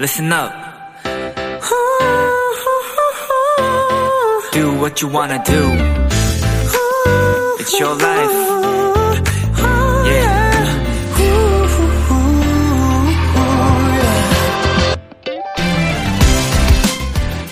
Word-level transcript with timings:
listen 0.00 0.32
up. 0.32 0.52
Do 4.52 4.72
what 4.80 5.00
you 5.02 5.08
wanna 5.12 5.42
do. 5.44 5.62
It's 7.60 7.78
your 7.78 7.94
life. 7.96 8.36
Yeah. 10.06 10.50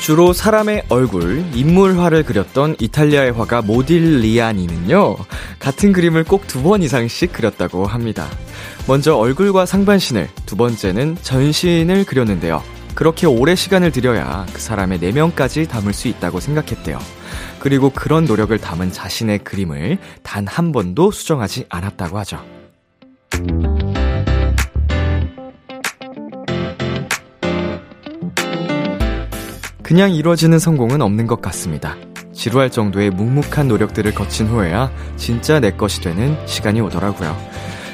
주로 0.01 0.33
사람의 0.33 0.85
얼굴, 0.89 1.45
인물화를 1.55 2.23
그렸던 2.23 2.77
이탈리아의 2.81 3.33
화가 3.33 3.61
모딜리아니는요, 3.63 5.17
같은 5.59 5.93
그림을 5.93 6.25
꼭 6.25 6.47
두 6.47 6.63
번 6.63 6.83
이상씩 6.83 7.33
그렸다고 7.35 7.85
합니다. 7.87 8.27
먼저 8.89 9.15
얼굴과 9.15 9.67
상반신을, 9.67 10.31
두 10.47 10.57
번째는 10.57 11.19
전신을 11.21 12.07
그렸는데요. 12.07 12.63
그렇게 12.95 13.27
오래 13.27 13.55
시간을 13.55 13.93
들여야 13.93 14.47
그 14.51 14.61
사람의 14.61 14.99
내면까지 14.99 15.69
담을 15.69 15.93
수 15.93 16.09
있다고 16.09 16.41
생각했대요. 16.41 16.99
그리고 17.61 17.91
그런 17.91 18.25
노력을 18.25 18.57
담은 18.57 18.91
자신의 18.91 19.41
그림을 19.41 19.99
단 20.23 20.47
한 20.49 20.73
번도 20.73 21.11
수정하지 21.11 21.67
않았다고 21.69 22.19
하죠. 22.21 22.43
그냥 29.83 30.13
이루어지는 30.13 30.59
성공은 30.59 31.03
없는 31.03 31.27
것 31.27 31.43
같습니다. 31.43 31.95
지루할 32.33 32.71
정도의 32.71 33.11
묵묵한 33.11 33.69
노력들을 33.69 34.15
거친 34.15 34.47
후에야 34.47 34.91
진짜 35.17 35.61
내 35.61 35.73
것이 35.73 36.01
되는 36.01 36.37
시간이 36.47 36.81
오더라고요. 36.81 37.37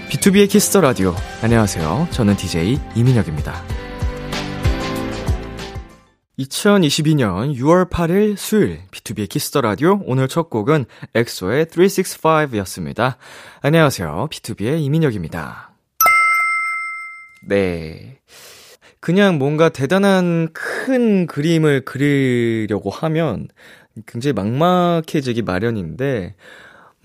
B2B의 0.08 0.48
키스터 0.48 0.80
라디오. 0.80 1.14
안녕하세요. 1.42 2.08
저는 2.10 2.36
DJ 2.36 2.78
이민혁입니다. 2.94 3.62
2022년 6.38 7.56
6월 7.56 7.88
8일 7.88 8.36
수요일 8.36 8.80
B2B의 8.90 9.28
키스터 9.28 9.60
라디오 9.60 10.00
오늘 10.04 10.28
첫 10.28 10.50
곡은 10.50 10.84
엑소의 11.14 11.66
365였습니다. 11.66 13.16
안녕하세요. 13.62 14.28
BTOB의 14.30 14.80
이민혁입니다. 14.82 15.72
네. 17.46 18.18
그냥 19.00 19.38
뭔가 19.38 19.68
대단한 19.68 20.48
큰 20.52 21.26
그림을 21.26 21.84
그리려고 21.84 22.90
하면 22.90 23.48
굉장히 24.06 24.32
막막해지기 24.32 25.42
마련인데, 25.42 26.34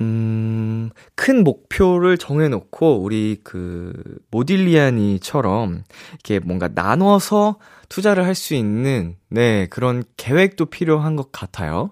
음, 0.01 0.89
큰 1.15 1.43
목표를 1.43 2.17
정해놓고, 2.17 3.01
우리 3.01 3.39
그, 3.43 3.93
모딜리아니처럼, 4.31 5.83
이렇게 6.13 6.39
뭔가 6.39 6.69
나눠서 6.73 7.57
투자를 7.89 8.25
할 8.25 8.35
수 8.35 8.53
있는, 8.55 9.15
네, 9.29 9.67
그런 9.67 10.03
계획도 10.17 10.67
필요한 10.67 11.15
것 11.15 11.31
같아요. 11.31 11.91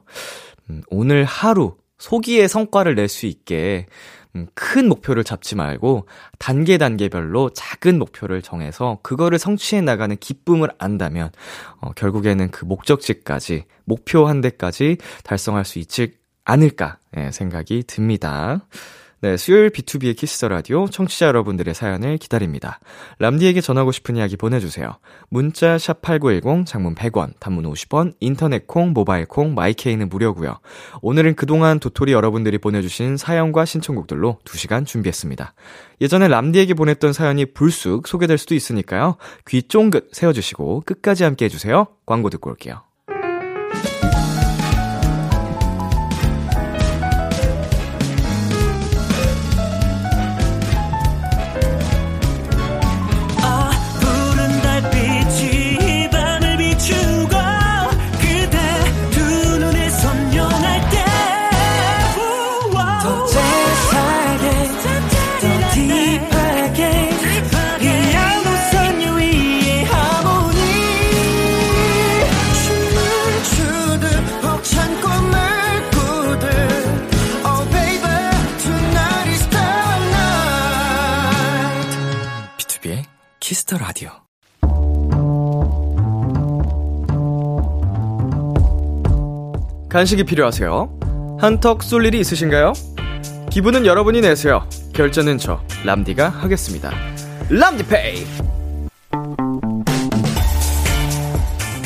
음, 0.69 0.81
오늘 0.89 1.25
하루, 1.25 1.75
소기의 1.97 2.47
성과를 2.47 2.95
낼 2.95 3.07
수 3.09 3.25
있게, 3.25 3.87
음, 4.35 4.47
큰 4.53 4.87
목표를 4.87 5.23
잡지 5.23 5.55
말고 5.55 6.07
단계 6.37 6.77
단계별로 6.77 7.49
작은 7.51 7.97
목표를 7.97 8.41
정해서 8.41 8.99
그거를 9.01 9.39
성취해 9.39 9.81
나가는 9.81 10.15
기쁨을 10.15 10.69
안다면 10.77 11.31
어, 11.81 11.91
결국에는 11.93 12.51
그 12.51 12.65
목적지까지 12.65 13.63
목표한 13.85 14.41
데까지 14.41 14.97
달성할 15.23 15.65
수 15.65 15.79
있지 15.79 16.13
않을까 16.47 16.97
예, 17.17 17.31
생각이 17.31 17.83
듭니다. 17.85 18.65
네, 19.19 19.35
수요일 19.35 19.71
B2B의 19.71 20.15
키스터 20.15 20.47
라디오 20.47 20.87
청취자 20.87 21.25
여러분들의 21.25 21.73
사연을 21.73 22.19
기다립니다. 22.19 22.79
람디에게 23.17 23.61
전하고 23.61 23.91
싶은 23.91 24.15
이야기 24.15 24.37
보내주세요. 24.37 24.99
문자 25.29 25.79
샵 25.79 26.03
#8910 26.03 26.67
장문 26.67 26.93
100원, 26.93 27.33
단문 27.39 27.65
50원, 27.65 28.13
인터넷 28.19 28.67
콩, 28.67 28.93
모바일 28.93 29.25
콩, 29.25 29.55
my 29.55 29.70
K는 29.70 30.07
무료고요. 30.09 30.59
오늘은 31.01 31.33
그동안 31.33 31.79
도토리 31.79 32.11
여러분들이 32.11 32.59
보내주신 32.59 33.17
사연과 33.17 33.65
신청곡들로 33.65 34.37
2 34.45 34.57
시간 34.57 34.85
준비했습니다. 34.85 35.55
예전에 35.99 36.27
람디에게 36.27 36.75
보냈던 36.75 37.11
사연이 37.11 37.45
불쑥 37.45 38.07
소개될 38.07 38.37
수도 38.37 38.53
있으니까요. 38.53 39.17
귀 39.47 39.63
쫑긋 39.63 40.09
세워주시고 40.13 40.83
끝까지 40.85 41.23
함께 41.23 41.45
해주세요. 41.45 41.87
광고 42.05 42.29
듣고 42.29 42.51
올게요. 42.51 42.86
Kiss 83.77 83.78
the 83.78 83.79
Radio. 83.79 84.09
간식이 89.89 90.23
필요하세요? 90.25 91.37
한턱 91.39 91.83
쏠 91.83 92.05
일이 92.05 92.19
있으신가요? 92.19 92.73
기분은 93.49 93.85
여러분이 93.85 94.21
내세요. 94.21 94.67
결제는 94.93 95.37
저 95.37 95.61
람디가 95.85 96.29
하겠습니다. 96.29 96.91
람디페이. 97.49 98.25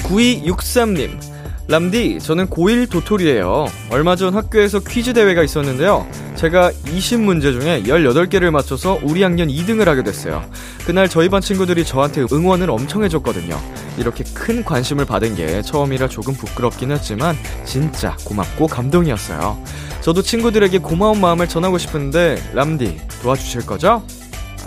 9263님. 0.04 1.32
람디, 1.68 2.20
저는 2.20 2.48
고1 2.48 2.90
도토리예요. 2.90 3.68
얼마 3.92 4.16
전 4.16 4.34
학교에서 4.34 4.80
퀴즈 4.80 5.14
대회가 5.14 5.44
있었는데요. 5.44 6.06
제가 6.42 6.72
20문제 6.72 7.62
중에 7.62 7.84
18개를 7.84 8.50
맞춰서 8.50 9.00
우리 9.04 9.22
학년 9.22 9.48
2등을 9.48 9.86
하게 9.86 10.02
됐어요. 10.02 10.44
그날 10.88 11.08
저희 11.08 11.30
반 11.30 11.40
친구들이 11.40 11.86
저한테 11.86 12.26
응원을 12.34 12.72
엄청 12.72 13.04
해줬거든요. 13.04 13.62
이렇게 14.00 14.24
큰 14.34 14.66
관심을 14.66 15.06
받은 15.06 15.36
게 15.36 15.62
처음이라 15.62 16.08
조금 16.08 16.34
부끄럽긴 16.34 16.90
했지만 16.90 17.38
진짜 17.64 18.18
고맙고 18.26 18.66
감동이었어요. 18.66 19.64
저도 20.02 20.24
친구들에게 20.24 20.80
고마운 20.80 21.22
마음을 21.22 21.48
전하고 21.48 21.78
싶은데 21.78 22.42
람디 22.56 23.00
도와주실 23.22 23.68
거죠? 23.68 24.04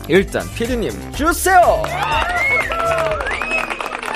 일단 0.07 0.49
피디님 0.55 0.93
주세요! 1.17 1.83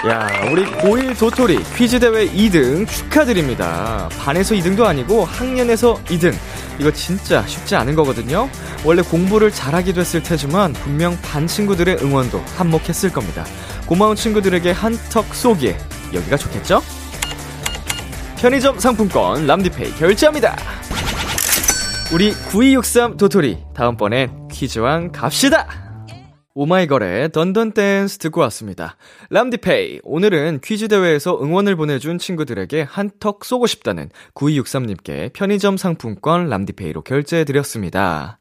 야, 0.06 0.28
우리 0.52 0.64
고1 0.64 1.18
도토리 1.18 1.58
퀴즈 1.76 1.98
대회 1.98 2.24
2등 2.28 2.88
축하드립니다. 2.88 4.08
반에서 4.20 4.54
2등도 4.54 4.84
아니고 4.84 5.24
학년에서 5.24 5.94
2등. 6.04 6.32
이거 6.78 6.92
진짜 6.92 7.46
쉽지 7.46 7.74
않은 7.76 7.94
거거든요. 7.94 8.48
원래 8.84 9.02
공부를 9.02 9.50
잘하기도 9.50 10.00
했을 10.00 10.22
테지만 10.22 10.72
분명 10.72 11.16
반 11.22 11.46
친구들의 11.46 11.98
응원도 12.02 12.42
한몫했을 12.56 13.10
겁니다. 13.12 13.44
고마운 13.86 14.14
친구들에게 14.16 14.70
한턱 14.70 15.34
쏘기에 15.34 15.76
여기가 16.14 16.36
좋겠죠? 16.36 16.82
편의점 18.36 18.78
상품권 18.78 19.46
람디페이 19.46 19.94
결제합니다. 19.96 20.56
우리 22.12 22.32
9263 22.32 23.16
도토리 23.16 23.58
다음번엔 23.74 24.48
퀴즈왕 24.50 25.12
갑시다. 25.12 25.87
오마이걸의 26.60 27.30
던던 27.30 27.70
댄스 27.70 28.18
듣고 28.18 28.40
왔습니다. 28.40 28.96
람디페이. 29.30 30.00
오늘은 30.02 30.58
퀴즈 30.64 30.88
대회에서 30.88 31.40
응원을 31.40 31.76
보내준 31.76 32.18
친구들에게 32.18 32.82
한턱 32.82 33.44
쏘고 33.44 33.68
싶다는 33.68 34.10
9263님께 34.34 35.32
편의점 35.34 35.76
상품권 35.76 36.48
람디페이로 36.48 37.02
결제해드렸습니다. 37.02 38.40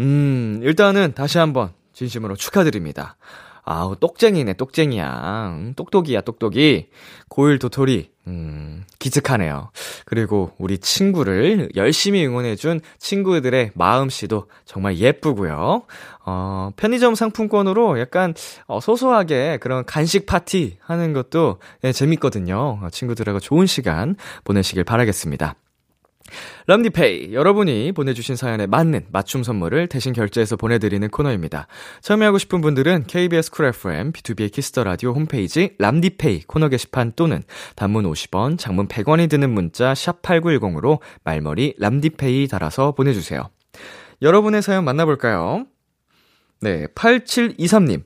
음, 0.00 0.58
일단은 0.64 1.12
다시 1.14 1.38
한번 1.38 1.70
진심으로 1.92 2.34
축하드립니다. 2.34 3.16
아우, 3.64 3.96
똑쟁이네, 3.96 4.54
똑쟁이야. 4.54 5.54
음, 5.56 5.72
똑똑이야, 5.74 6.20
똑똑이. 6.20 6.88
고일 7.28 7.58
도토리, 7.58 8.10
음, 8.26 8.84
기특하네요. 8.98 9.70
그리고 10.04 10.52
우리 10.58 10.78
친구를 10.78 11.70
열심히 11.74 12.26
응원해준 12.26 12.80
친구들의 12.98 13.70
마음씨도 13.74 14.48
정말 14.66 14.98
예쁘고요. 14.98 15.82
어, 16.26 16.70
편의점 16.76 17.14
상품권으로 17.14 17.98
약간, 18.00 18.34
어, 18.66 18.80
소소하게 18.80 19.58
그런 19.60 19.84
간식 19.84 20.26
파티 20.26 20.76
하는 20.80 21.12
것도 21.12 21.58
예, 21.84 21.92
재밌거든요. 21.92 22.80
어, 22.82 22.88
친구들하고 22.90 23.40
좋은 23.40 23.66
시간 23.66 24.14
보내시길 24.44 24.84
바라겠습니다. 24.84 25.54
람디페이 26.66 27.34
여러분이 27.34 27.92
보내주신 27.92 28.36
사연에 28.36 28.66
맞는 28.66 29.06
맞춤 29.10 29.42
선물을 29.42 29.88
대신 29.88 30.12
결제해서 30.12 30.56
보내드리는 30.56 31.08
코너입니다. 31.08 31.66
참여하고 32.00 32.38
싶은 32.38 32.60
분들은 32.60 33.04
KBS 33.06 33.50
쿨 33.50 33.66
FM 33.66 34.12
B2B의 34.12 34.52
키스터 34.52 34.84
라디오 34.84 35.12
홈페이지 35.12 35.74
람디페이 35.78 36.44
코너 36.46 36.68
게시판 36.68 37.12
또는 37.16 37.42
단문 37.76 38.04
50원, 38.04 38.58
장문 38.58 38.88
100원이 38.88 39.28
드는 39.28 39.50
문자 39.50 39.94
샵 39.94 40.22
#8910으로 40.22 41.00
말머리 41.24 41.74
람디페이 41.78 42.48
달아서 42.48 42.92
보내주세요. 42.92 43.50
여러분의 44.22 44.62
사연 44.62 44.84
만나볼까요? 44.84 45.66
네, 46.60 46.86
8723님. 46.94 48.02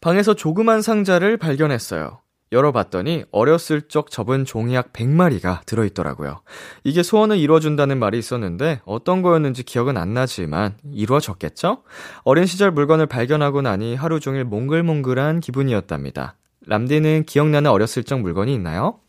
방에서 0.00 0.34
조그만 0.34 0.82
상자를 0.82 1.36
발견했어요. 1.36 2.20
열어봤더니 2.52 3.24
어렸을 3.32 3.82
적 3.82 4.10
접은 4.10 4.44
종이약 4.44 4.92
100마리가 4.92 5.66
들어있더라고요. 5.66 6.40
이게 6.84 7.02
소원을 7.02 7.38
이루어준다는 7.38 7.98
말이 7.98 8.18
있었는데 8.18 8.80
어떤 8.84 9.22
거였는지 9.22 9.62
기억은 9.62 9.96
안 9.96 10.14
나지만 10.14 10.76
이루어졌겠죠? 10.92 11.82
어린 12.22 12.46
시절 12.46 12.70
물건을 12.70 13.06
발견하고 13.06 13.62
나니 13.62 13.94
하루 13.94 14.20
종일 14.20 14.44
몽글몽글한 14.44 15.40
기분이었답니다. 15.40 16.36
람디는 16.66 17.24
기억나는 17.24 17.70
어렸을 17.70 18.04
적 18.04 18.20
물건이 18.20 18.52
있나요? 18.54 19.00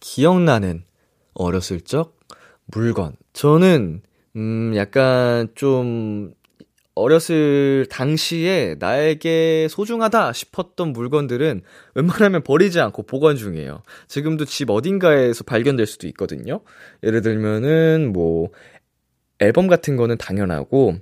기억나는 0.00 0.84
어렸을 1.34 1.80
적 1.80 2.18
물건. 2.66 3.16
저는, 3.32 4.02
음, 4.36 4.72
약간 4.76 5.48
좀 5.54 6.32
어렸을 7.00 7.86
당시에 7.90 8.76
나에게 8.78 9.68
소중하다 9.68 10.32
싶었던 10.32 10.92
물건들은 10.92 11.62
웬만하면 11.94 12.42
버리지 12.42 12.80
않고 12.80 13.04
보관 13.04 13.36
중이에요. 13.36 13.82
지금도 14.08 14.44
집 14.44 14.70
어딘가에서 14.70 15.44
발견될 15.44 15.86
수도 15.86 16.06
있거든요. 16.08 16.60
예를 17.02 17.22
들면은 17.22 18.12
뭐 18.12 18.50
앨범 19.38 19.66
같은 19.66 19.96
거는 19.96 20.18
당연하고 20.18 20.94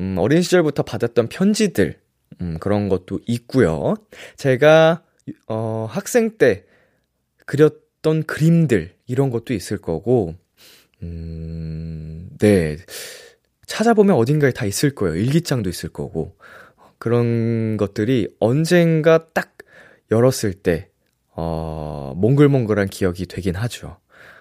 음, 0.00 0.16
어린 0.18 0.42
시절부터 0.42 0.82
받았던 0.82 1.28
편지들 1.28 1.98
음, 2.40 2.58
그런 2.60 2.88
것도 2.88 3.20
있고요. 3.26 3.94
제가 4.36 5.02
어, 5.46 5.86
학생 5.88 6.36
때 6.36 6.64
그렸던 7.46 8.24
그림들 8.24 8.94
이런 9.06 9.30
것도 9.30 9.54
있을 9.54 9.78
거고 9.78 10.34
음, 11.02 12.28
네. 12.38 12.76
찾아보면 13.66 14.16
어딘가에 14.16 14.52
다 14.52 14.64
있을 14.66 14.94
거예요. 14.94 15.16
일기장도 15.16 15.68
있을 15.70 15.88
거고. 15.88 16.36
그런 16.98 17.76
것들이 17.76 18.28
언젠가 18.40 19.26
딱 19.32 19.56
열었을 20.10 20.54
때, 20.54 20.88
어, 21.36 22.14
몽글몽글한 22.16 22.88
기억이 22.88 23.26
되긴 23.26 23.56
하죠. 23.56 23.98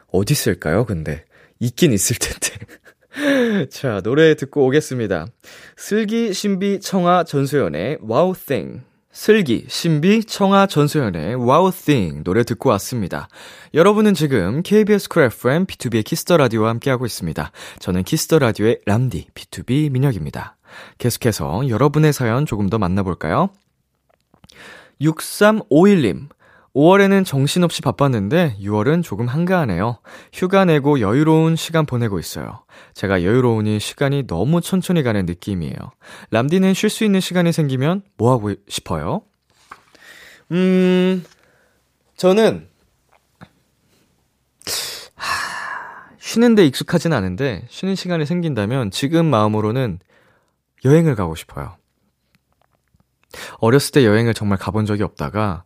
어디 0.07 0.33
있을까요, 0.33 0.85
근데? 0.85 1.25
있긴 1.59 1.91
있을 1.93 2.15
텐데. 2.17 3.67
자, 3.69 4.01
노래 4.01 4.35
듣고 4.35 4.65
오겠습니다. 4.65 5.27
슬기, 5.75 6.33
신비, 6.33 6.79
청하, 6.80 7.24
전소연의 7.25 7.99
Wow 8.07 8.33
Thing. 8.33 8.81
슬기, 9.13 9.65
신비, 9.68 10.24
청하, 10.24 10.65
전소연의 10.65 11.36
Wow 11.36 11.71
Thing 11.71 12.24
노래 12.24 12.44
듣고 12.44 12.69
왔습니다. 12.71 13.27
여러분은 13.75 14.15
지금 14.15 14.63
KBS 14.63 15.07
쿨 15.07 15.24
FM 15.25 15.68
B2B의 15.68 16.04
키스터 16.04 16.36
라디오와 16.36 16.69
함께하고 16.69 17.06
있습니다. 17.06 17.51
저는 17.77 18.04
키스터 18.06 18.39
라디오의 18.39 18.80
람디 18.88 19.27
B2B 19.36 19.92
민혁입니다. 19.92 20.57
계속해서 20.98 21.69
여러분의 21.69 22.12
사연 22.12 22.48
조금 22.48 22.71
더 22.71 22.80
만나볼까요? 22.80 23.50
6351님. 25.00 26.30
5월에는 26.75 27.23
정신없이 27.23 27.81
바빴는데 27.81 28.57
6월은 28.59 29.03
조금 29.03 29.27
한가하네요. 29.27 29.99
휴가 30.33 30.65
내고 30.65 30.99
여유로운 30.99 31.55
시간 31.55 31.85
보내고 31.85 32.17
있어요. 32.17 32.65
제가 32.95 33.23
여유로우니 33.23 33.79
시간이 33.79 34.25
너무 34.25 34.59
천천히 34.59 35.03
가는 35.03 35.25
느낌이에요. 35.25 35.75
람디는 36.31 36.73
쉴 36.73 36.89
수 36.89 37.03
있는 37.03 37.19
시간이 37.19 37.51
생기면 37.51 38.01
뭐 38.17 38.31
하고 38.31 38.55
싶어요? 38.67 39.21
음, 40.51 41.23
저는 42.17 42.67
하, 45.15 46.15
쉬는데 46.17 46.65
익숙하진 46.65 47.13
않은데 47.13 47.65
쉬는 47.69 47.93
시간이 47.93 48.25
생긴다면 48.25 48.89
지금 48.89 49.27
마음으로는 49.27 49.99
여행을 50.85 51.15
가고 51.15 51.35
싶어요. 51.35 51.77
어렸을 53.59 53.91
때 53.91 54.05
여행을 54.05 54.33
정말 54.33 54.57
가본 54.57 54.85
적이 54.85 55.03
없다가 55.03 55.63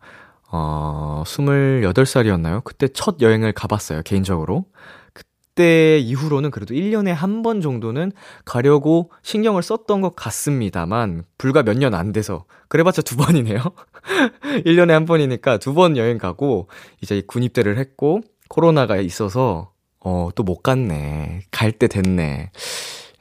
어, 0.49 1.23
28살이었나요? 1.25 2.63
그때 2.63 2.87
첫 2.87 3.17
여행을 3.21 3.51
가봤어요, 3.53 4.01
개인적으로. 4.03 4.65
그때 5.13 5.97
이후로는 5.99 6.51
그래도 6.51 6.73
1년에 6.75 7.07
한 7.09 7.41
번 7.43 7.61
정도는 7.61 8.11
가려고 8.45 9.11
신경을 9.23 9.63
썼던 9.63 10.01
것 10.01 10.15
같습니다만, 10.15 11.23
불과 11.37 11.63
몇 11.63 11.77
년 11.77 11.93
안 11.95 12.11
돼서. 12.11 12.45
그래봤자 12.69 13.01
두 13.01 13.17
번이네요. 13.17 13.59
1년에 14.65 14.89
한 14.91 15.05
번이니까 15.05 15.57
두 15.57 15.73
번 15.73 15.97
여행 15.97 16.17
가고, 16.17 16.69
이제 17.01 17.21
군입대를 17.27 17.77
했고, 17.77 18.21
코로나가 18.49 18.97
있어서, 18.97 19.71
어, 19.99 20.29
또 20.35 20.43
못 20.43 20.61
갔네. 20.63 21.41
갈 21.51 21.71
때 21.73 21.87
됐네. 21.87 22.51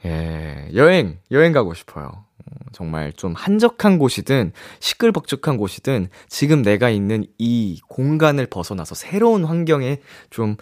예, 0.05 0.69
여행, 0.75 1.19
여행 1.31 1.51
가고 1.53 1.73
싶어요. 1.73 2.26
정말 2.71 3.13
좀 3.13 3.33
한적한 3.33 3.97
곳이든 3.97 4.51
시끌벅적한 4.79 5.57
곳이든 5.57 6.09
지금 6.29 6.61
내가 6.61 6.89
있는 6.89 7.25
이 7.37 7.79
공간을 7.87 8.45
벗어나서 8.47 8.95
새로운 8.95 9.45
환경에 9.45 9.99
좀, 10.29 10.55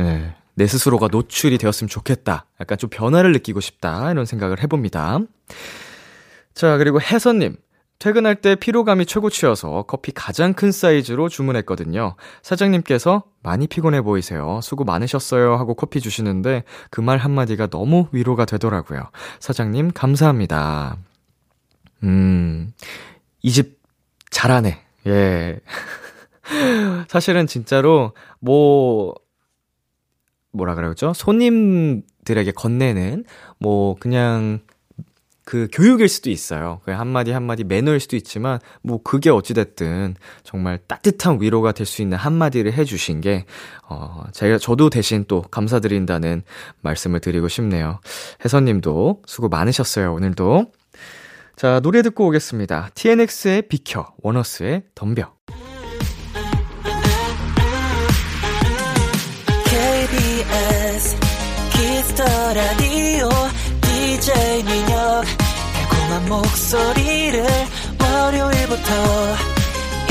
예, 0.00 0.34
내 0.54 0.66
스스로가 0.66 1.08
노출이 1.10 1.58
되었으면 1.58 1.88
좋겠다. 1.88 2.46
약간 2.60 2.78
좀 2.78 2.90
변화를 2.90 3.32
느끼고 3.32 3.60
싶다. 3.60 4.10
이런 4.10 4.24
생각을 4.24 4.62
해봅니다. 4.62 5.20
자, 6.54 6.76
그리고 6.78 7.00
혜선님. 7.00 7.56
퇴근할 8.00 8.36
때 8.36 8.54
피로감이 8.54 9.06
최고치여서 9.06 9.82
커피 9.88 10.12
가장 10.12 10.52
큰 10.52 10.70
사이즈로 10.70 11.28
주문했거든요. 11.28 12.14
사장님께서 12.42 13.24
많이 13.42 13.66
피곤해 13.66 14.02
보이세요. 14.02 14.60
수고 14.62 14.84
많으셨어요. 14.84 15.54
하고 15.56 15.74
커피 15.74 16.00
주시는데 16.00 16.62
그 16.90 17.00
말 17.00 17.18
한마디가 17.18 17.66
너무 17.66 18.06
위로가 18.12 18.44
되더라고요. 18.44 19.02
사장님, 19.40 19.90
감사합니다. 19.94 20.96
음, 22.04 22.72
이 23.42 23.50
집 23.52 23.78
잘하네. 24.30 24.80
예. 25.06 25.60
사실은 27.08 27.46
진짜로, 27.46 28.12
뭐, 28.40 29.14
뭐라 30.52 30.74
그러죠? 30.74 31.12
손님들에게 31.14 32.52
건네는, 32.52 33.24
뭐, 33.58 33.96
그냥, 34.00 34.60
그 35.44 35.66
교육일 35.72 36.08
수도 36.08 36.28
있어요. 36.30 36.80
그 36.84 36.90
한마디 36.90 37.30
한마디 37.32 37.64
매너일 37.64 38.00
수도 38.00 38.16
있지만, 38.16 38.58
뭐, 38.82 39.02
그게 39.02 39.30
어찌됐든, 39.30 40.14
정말 40.44 40.78
따뜻한 40.86 41.38
위로가 41.40 41.72
될 41.72 41.86
수 41.86 42.02
있는 42.02 42.18
한마디를 42.18 42.72
해주신 42.74 43.20
게, 43.22 43.46
어, 43.88 44.24
제가, 44.32 44.58
저도 44.58 44.90
대신 44.90 45.24
또 45.28 45.42
감사드린다는 45.42 46.42
말씀을 46.82 47.20
드리고 47.20 47.48
싶네요. 47.48 48.00
혜선님도 48.44 49.22
수고 49.26 49.48
많으셨어요, 49.48 50.12
오늘도. 50.14 50.66
자, 51.58 51.80
노래 51.80 52.02
듣고 52.02 52.28
오겠습니다. 52.28 52.90
TNX의 52.94 53.62
비켜, 53.62 54.14
원어스의 54.22 54.84
덤벼. 54.94 55.34
KBS 59.64 61.16
키스터 61.72 62.22
라디오 62.54 63.28
DJ 63.80 64.62
민혁 64.62 65.24
달콤한 65.74 66.28
목소리를 66.28 67.44
월요일부터 68.00 68.92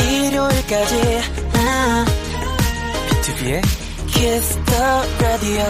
일요일까지 0.03 1.21
비투비의 3.09 3.61
키스터 4.07 4.73
라디오 5.21 5.63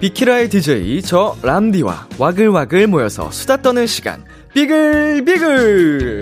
비키라의 0.00 0.48
DJ 0.48 1.02
저 1.02 1.36
람디와 1.42 2.08
와글와글 2.18 2.86
모여서 2.86 3.30
수다 3.30 3.60
떠는 3.60 3.86
시간. 3.86 4.24
비글비글! 4.54 6.20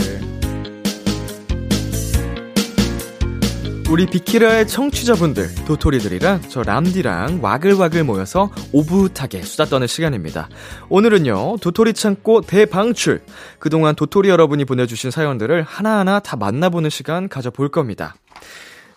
우리 3.90 4.06
비키라의 4.06 4.66
청취자분들 4.66 5.54
도토리들이랑 5.66 6.42
저 6.48 6.62
람디랑 6.62 7.40
와글와글 7.42 8.04
모여서 8.04 8.50
오붓하게 8.72 9.42
수다 9.42 9.66
떠는 9.66 9.86
시간입니다. 9.86 10.48
오늘은요 10.88 11.58
도토리 11.60 11.92
창고 11.92 12.40
대방출. 12.40 13.22
그동안 13.58 13.94
도토리 13.94 14.28
여러분이 14.28 14.64
보내주신 14.64 15.10
사연들을 15.12 15.62
하나하나 15.62 16.20
다 16.20 16.36
만나보는 16.36 16.90
시간 16.90 17.28
가져볼 17.28 17.68
겁니다 17.68 18.14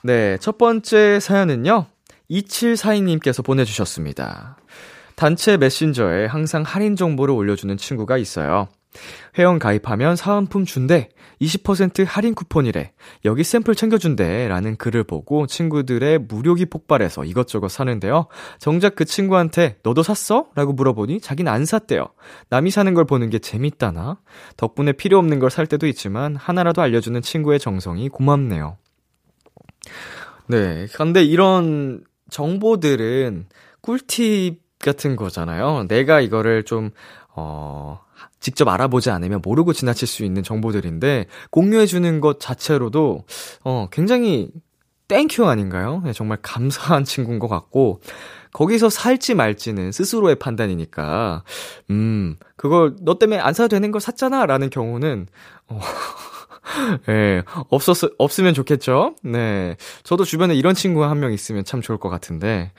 네, 0.05 0.37
첫 0.37 0.59
번째 0.59 1.19
사연은요. 1.19 1.87
2742님께서 2.29 3.43
보내주셨습니다. 3.43 4.55
단체 5.15 5.57
메신저에 5.57 6.27
항상 6.27 6.61
할인 6.61 6.95
정보를 6.95 7.33
올려주는 7.33 7.75
친구가 7.75 8.19
있어요. 8.19 8.67
회원 9.39 9.57
가입하면 9.57 10.15
사은품 10.15 10.65
준대. 10.65 11.09
20% 11.41 12.05
할인 12.05 12.35
쿠폰이래. 12.35 12.91
여기 13.25 13.43
샘플 13.43 13.73
챙겨준대. 13.73 14.47
라는 14.47 14.75
글을 14.75 15.05
보고 15.05 15.47
친구들의 15.47 16.19
무료기 16.19 16.67
폭발해서 16.67 17.25
이것저것 17.25 17.69
사는데요. 17.69 18.27
정작 18.59 18.93
그 18.95 19.05
친구한테 19.05 19.77
너도 19.81 20.03
샀어? 20.03 20.49
라고 20.53 20.71
물어보니 20.73 21.19
자긴 21.19 21.47
안 21.47 21.65
샀대요. 21.65 22.09
남이 22.49 22.69
사는 22.69 22.93
걸 22.93 23.05
보는 23.05 23.31
게 23.31 23.39
재밌다나? 23.39 24.19
덕분에 24.55 24.91
필요 24.91 25.17
없는 25.17 25.39
걸 25.39 25.49
살 25.49 25.65
때도 25.65 25.87
있지만 25.87 26.35
하나라도 26.35 26.83
알려주는 26.83 27.19
친구의 27.23 27.57
정성이 27.59 28.07
고맙네요. 28.09 28.77
네. 30.47 30.87
근데 30.95 31.23
이런 31.23 32.03
정보들은 32.29 33.47
꿀팁 33.81 34.61
같은 34.79 35.15
거잖아요. 35.15 35.85
내가 35.87 36.21
이거를 36.21 36.63
좀, 36.63 36.91
어, 37.35 37.99
직접 38.39 38.67
알아보지 38.67 39.09
않으면 39.09 39.41
모르고 39.43 39.73
지나칠 39.73 40.07
수 40.07 40.23
있는 40.23 40.43
정보들인데, 40.43 41.25
공유해주는 41.49 42.21
것 42.21 42.39
자체로도, 42.39 43.25
어, 43.63 43.87
굉장히 43.91 44.49
thank 45.07 45.31
you 45.31 45.45
아닌가요? 45.45 46.01
네, 46.03 46.13
정말 46.13 46.37
감사한 46.41 47.03
친구인 47.05 47.39
것 47.39 47.47
같고, 47.47 48.01
거기서 48.53 48.89
살지 48.89 49.35
말지는 49.35 49.91
스스로의 49.91 50.35
판단이니까, 50.35 51.43
음, 51.89 52.35
그걸 52.55 52.95
너 53.01 53.17
때문에 53.17 53.39
안 53.39 53.53
사도 53.53 53.69
되는 53.69 53.91
걸 53.91 54.01
샀잖아! 54.01 54.45
라는 54.45 54.69
경우는, 54.69 55.27
어, 55.67 55.79
예, 57.09 57.43
없었, 57.69 57.97
없으면 58.17 58.53
좋겠죠? 58.53 59.15
네. 59.23 59.75
저도 60.03 60.23
주변에 60.23 60.55
이런 60.55 60.73
친구가 60.75 61.09
한명 61.09 61.33
있으면 61.33 61.63
참 61.63 61.81
좋을 61.81 61.97
것 61.97 62.09
같은데, 62.09 62.71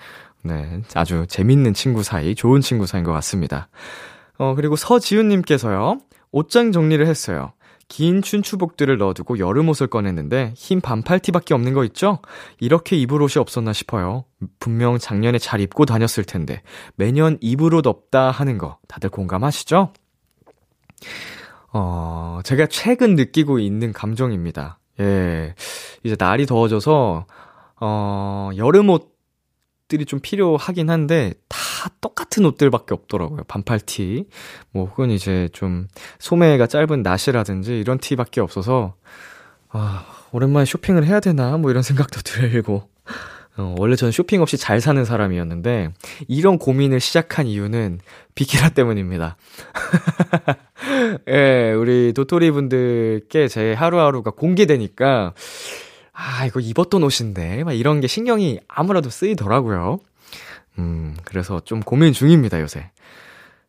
네. 0.42 0.82
아주 0.94 1.26
재밌는 1.28 1.74
친구 1.74 2.02
사이, 2.02 2.34
좋은 2.34 2.60
친구 2.60 2.86
사이인 2.86 3.04
것 3.04 3.12
같습니다. 3.12 3.68
어, 4.38 4.54
그리고 4.54 4.76
서지훈님께서요, 4.76 6.00
옷장 6.32 6.72
정리를 6.72 7.06
했어요. 7.06 7.52
긴 7.88 8.20
춘추복들을 8.20 8.98
넣어두고 8.98 9.38
여름 9.38 9.68
옷을 9.68 9.86
꺼냈는데 9.86 10.54
흰 10.56 10.80
반팔티밖에 10.80 11.54
없는 11.54 11.72
거 11.72 11.84
있죠? 11.84 12.18
이렇게 12.58 12.96
입을 12.96 13.22
옷이 13.22 13.40
없었나 13.40 13.72
싶어요. 13.72 14.24
분명 14.58 14.98
작년에 14.98 15.38
잘 15.38 15.60
입고 15.60 15.86
다녔을 15.86 16.24
텐데 16.26 16.62
매년 16.96 17.38
입을 17.40 17.74
옷 17.74 17.86
없다 17.86 18.30
하는 18.30 18.58
거 18.58 18.78
다들 18.88 19.10
공감하시죠? 19.10 19.92
어, 21.78 22.40
제가 22.42 22.66
최근 22.68 23.16
느끼고 23.16 23.58
있는 23.58 23.92
감정입니다. 23.92 24.78
예. 24.98 25.54
이제 26.04 26.16
날이 26.18 26.46
더워져서, 26.46 27.26
어, 27.80 28.50
여름 28.56 28.88
옷들이 28.88 30.06
좀 30.06 30.20
필요하긴 30.20 30.88
한데, 30.88 31.34
다 31.50 31.58
똑같은 32.00 32.46
옷들밖에 32.46 32.94
없더라고요. 32.94 33.42
반팔 33.46 33.80
티. 33.80 34.26
뭐, 34.70 34.86
혹은 34.86 35.10
이제 35.10 35.50
좀, 35.52 35.86
소매가 36.18 36.66
짧은 36.66 37.02
나시라든지 37.02 37.78
이런 37.78 37.98
티밖에 37.98 38.40
없어서, 38.40 38.94
아, 39.68 40.06
오랜만에 40.32 40.64
쇼핑을 40.64 41.04
해야 41.04 41.20
되나? 41.20 41.58
뭐 41.58 41.70
이런 41.70 41.82
생각도 41.82 42.20
들고. 42.22 42.88
어, 43.58 43.74
원래 43.78 43.96
저는 43.96 44.12
쇼핑 44.12 44.42
없이 44.42 44.56
잘 44.56 44.80
사는 44.80 45.04
사람이었는데, 45.04 45.90
이런 46.28 46.58
고민을 46.58 47.00
시작한 47.00 47.46
이유는 47.46 48.00
비키라 48.34 48.70
때문입니다. 48.70 49.36
예, 51.28 51.72
우리 51.72 52.12
도토리 52.12 52.50
분들께 52.50 53.48
제 53.48 53.72
하루하루가 53.72 54.32
공개되니까, 54.32 55.32
아, 56.12 56.46
이거 56.46 56.60
입었던 56.60 57.02
옷인데, 57.02 57.64
막 57.64 57.72
이런 57.72 58.00
게 58.00 58.06
신경이 58.06 58.60
아무래도 58.68 59.08
쓰이더라고요. 59.08 60.00
음, 60.78 61.16
그래서 61.24 61.60
좀 61.60 61.80
고민 61.80 62.12
중입니다, 62.12 62.60
요새. 62.60 62.90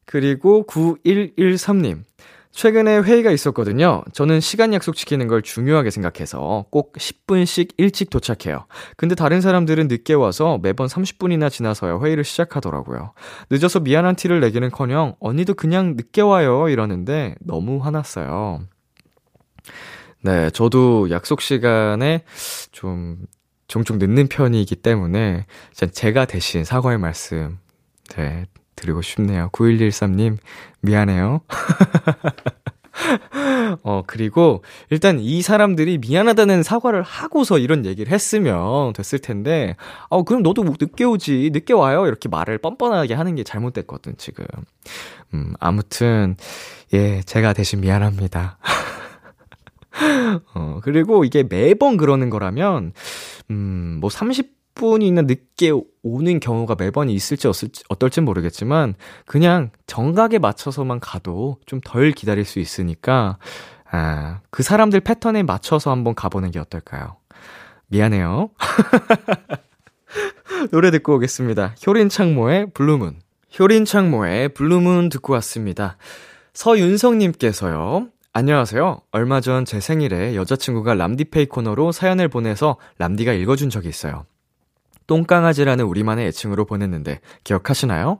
그리고 0.06 0.66
9113님. 0.68 2.07
최근에 2.58 3.02
회의가 3.02 3.30
있었거든요. 3.30 4.02
저는 4.14 4.40
시간 4.40 4.74
약속 4.74 4.96
지키는 4.96 5.28
걸 5.28 5.44
중요하게 5.44 5.92
생각해서 5.92 6.66
꼭 6.72 6.94
10분씩 6.94 7.74
일찍 7.78 8.10
도착해요. 8.10 8.66
근데 8.96 9.14
다른 9.14 9.42
사람들은 9.42 9.88
늦게 9.88 10.16
와서 10.16 10.58
매번 10.64 10.88
30분이나 10.88 11.52
지나서야 11.52 12.00
회의를 12.00 12.24
시작하더라고요. 12.24 13.14
늦어서 13.52 13.80
미안한 13.80 14.16
티를 14.16 14.40
내기는 14.40 14.72
커녕 14.72 15.14
언니도 15.20 15.54
그냥 15.54 15.94
늦게 15.98 16.22
와요 16.22 16.68
이러는데 16.68 17.36
너무 17.42 17.78
화났어요. 17.78 18.62
네, 20.22 20.50
저도 20.50 21.12
약속 21.12 21.42
시간에 21.42 22.24
좀 22.72 23.18
종종 23.68 24.00
늦는 24.00 24.30
편이기 24.30 24.78
때문에 24.78 25.46
제가 25.92 26.26
대신 26.26 26.64
사과의 26.64 26.98
말씀 26.98 27.60
네, 28.16 28.46
드리고 28.78 29.02
싶네요. 29.02 29.50
9113님, 29.52 30.38
미안해요. 30.82 31.42
어, 33.84 34.04
그리고 34.08 34.64
일단 34.90 35.20
이 35.20 35.42
사람들이 35.42 35.98
미안하다는 35.98 36.64
사과를 36.64 37.04
하고서 37.04 37.58
이런 37.58 37.86
얘기를 37.86 38.12
했으면 38.12 38.94
됐을 38.94 39.20
텐데, 39.20 39.76
어, 40.10 40.24
그럼 40.24 40.44
너도 40.44 40.64
늦게 40.64 41.04
오지, 41.04 41.50
늦게 41.54 41.74
와요. 41.74 42.08
이렇게 42.08 42.30
말을 42.30 42.60
뻔뻔하게 42.60 43.14
하는 43.14 43.36
게 43.36 43.44
잘못됐거든, 43.44 44.16
지금. 44.18 44.46
음, 45.34 45.54
아무튼, 45.60 46.36
예, 46.94 47.22
제가 47.22 47.54
대신 47.54 47.82
미안합니다. 47.82 48.58
어, 50.54 50.80
그리고 50.84 51.26
이게 51.26 51.44
매번 51.44 51.98
그러는 51.98 52.30
거라면, 52.30 52.94
음, 53.50 53.98
뭐 54.00 54.10
30, 54.10 54.57
10분이나 54.78 55.26
늦게 55.26 55.72
오는 56.04 56.40
경우가 56.40 56.76
매번 56.78 57.10
있을지 57.10 57.48
어떨지, 57.48 57.84
어떨지 57.90 58.22
모르겠지만, 58.22 58.96
그냥 59.26 59.72
정각에 59.88 60.40
맞춰서만 60.40 61.00
가도 61.00 61.58
좀 61.66 61.82
덜 61.84 62.12
기다릴 62.12 62.46
수 62.46 62.60
있으니까, 62.60 63.38
아, 63.90 64.42
그 64.50 64.64
사람들 64.64 65.00
패턴에 65.02 65.44
맞춰서 65.44 65.92
한번 65.92 66.16
가보는 66.16 66.52
게 66.52 66.60
어떨까요? 66.60 67.18
미안해요. 67.88 68.50
노래 70.72 70.92
듣고 70.92 71.16
오겠습니다. 71.16 71.76
효린 71.86 72.10
창모의 72.10 72.72
Blue 72.74 72.94
Moon. 72.94 73.20
효린 73.60 73.86
창모의 73.86 74.50
Blue 74.50 74.80
Moon 74.80 75.10
듣고 75.10 75.34
왔습니다. 75.34 75.98
서윤성님께서요. 76.54 78.08
안녕하세요. 78.34 79.02
얼마 79.12 79.42
전 79.42 79.66
제 79.66 79.80
생일에 79.80 80.36
여자친구가 80.36 80.94
람디페이 80.96 81.48
코너로 81.48 81.92
사연을 81.92 82.28
보내서 82.28 82.78
람디가 83.00 83.34
읽어준 83.34 83.70
적이 83.70 83.90
있어요. 83.90 84.26
똥강아지라는 85.08 85.86
우리만의 85.86 86.28
애칭으로 86.28 86.66
보냈는데 86.66 87.22
기억하시나요? 87.44 88.20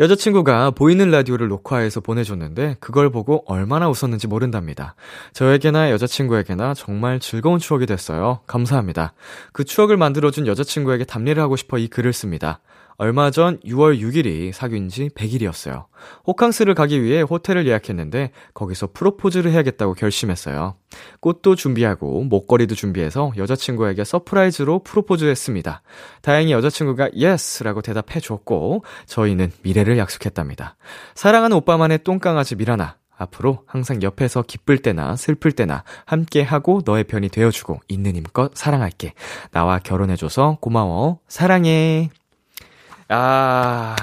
여자친구가 0.00 0.70
보이는 0.70 1.10
라디오를 1.10 1.48
녹화해서 1.48 2.00
보내줬는데 2.00 2.76
그걸 2.80 3.10
보고 3.10 3.44
얼마나 3.46 3.86
웃었는지 3.90 4.28
모른답니다. 4.28 4.94
저에게나 5.34 5.90
여자친구에게나 5.90 6.72
정말 6.72 7.20
즐거운 7.20 7.58
추억이 7.58 7.84
됐어요. 7.84 8.40
감사합니다. 8.46 9.12
그 9.52 9.64
추억을 9.64 9.98
만들어준 9.98 10.46
여자친구에게 10.46 11.04
답례를 11.04 11.42
하고 11.42 11.56
싶어 11.56 11.76
이 11.76 11.88
글을 11.88 12.14
씁니다. 12.14 12.60
얼마 13.00 13.30
전 13.30 13.58
6월 13.60 13.98
6일이 13.98 14.52
사귄 14.52 14.90
지 14.90 15.08
100일이었어요. 15.08 15.86
호캉스를 16.26 16.74
가기 16.74 17.02
위해 17.02 17.22
호텔을 17.22 17.66
예약했는데 17.66 18.30
거기서 18.52 18.90
프로포즈를 18.92 19.50
해야겠다고 19.52 19.94
결심했어요. 19.94 20.74
꽃도 21.20 21.54
준비하고 21.54 22.24
목걸이도 22.24 22.74
준비해서 22.74 23.32
여자친구에게 23.38 24.04
surprise로 24.04 24.80
프로포즈했습니다. 24.80 25.80
다행히 26.20 26.52
여자친구가 26.52 27.14
yes라고 27.14 27.80
대답해 27.80 28.20
줬고 28.20 28.84
저희는 29.06 29.50
미래를 29.62 29.96
약속했답니다. 29.96 30.76
사랑하는 31.14 31.56
오빠만의 31.56 32.00
똥강아지 32.04 32.56
미라나 32.56 32.98
앞으로 33.16 33.62
항상 33.64 34.02
옆에서 34.02 34.42
기쁠 34.42 34.76
때나 34.76 35.16
슬플 35.16 35.52
때나 35.52 35.84
함께 36.04 36.42
하고 36.42 36.82
너의 36.84 37.04
편이 37.04 37.30
되어주고 37.30 37.80
있는 37.88 38.14
힘껏 38.14 38.50
사랑할게. 38.54 39.14
나와 39.52 39.78
결혼해줘서 39.78 40.58
고마워. 40.60 41.20
사랑해. 41.28 42.10
아. 43.12 43.96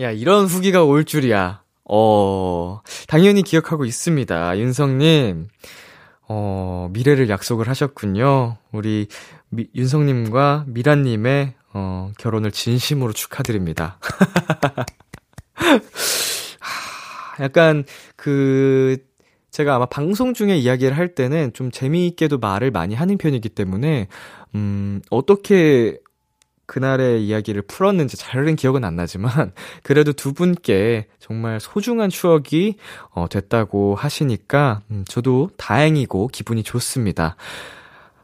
야, 0.00 0.10
이런 0.10 0.46
후기가 0.46 0.82
올 0.82 1.04
줄이야. 1.04 1.62
어, 1.84 2.80
당연히 3.06 3.42
기억하고 3.42 3.84
있습니다. 3.84 4.58
윤성님. 4.58 5.46
어, 6.28 6.88
미래를 6.90 7.28
약속을 7.28 7.68
하셨군요. 7.68 8.56
우리 8.72 9.06
미, 9.50 9.68
윤성님과 9.74 10.64
미라님의 10.66 11.54
어, 11.74 12.10
결혼을 12.18 12.50
진심으로 12.50 13.12
축하드립니다. 13.12 14.00
약간 17.38 17.84
그 18.16 18.96
제가 19.52 19.76
아마 19.76 19.86
방송 19.86 20.34
중에 20.34 20.56
이야기를 20.56 20.96
할 20.96 21.14
때는 21.14 21.52
좀 21.52 21.70
재미있게도 21.70 22.38
말을 22.38 22.72
많이 22.72 22.96
하는 22.96 23.16
편이기 23.16 23.50
때문에 23.50 24.08
음 24.54 25.00
어떻게 25.10 25.98
그날의 26.66 27.26
이야기를 27.26 27.62
풀었는지 27.62 28.16
잘은 28.16 28.56
기억은 28.56 28.84
안 28.84 28.96
나지만 28.96 29.52
그래도 29.82 30.12
두 30.12 30.32
분께 30.32 31.06
정말 31.18 31.60
소중한 31.60 32.10
추억이 32.10 32.76
어, 33.10 33.28
됐다고 33.28 33.94
하시니까 33.94 34.82
음, 34.90 35.04
저도 35.08 35.50
다행이고 35.56 36.28
기분이 36.28 36.62
좋습니다. 36.62 37.36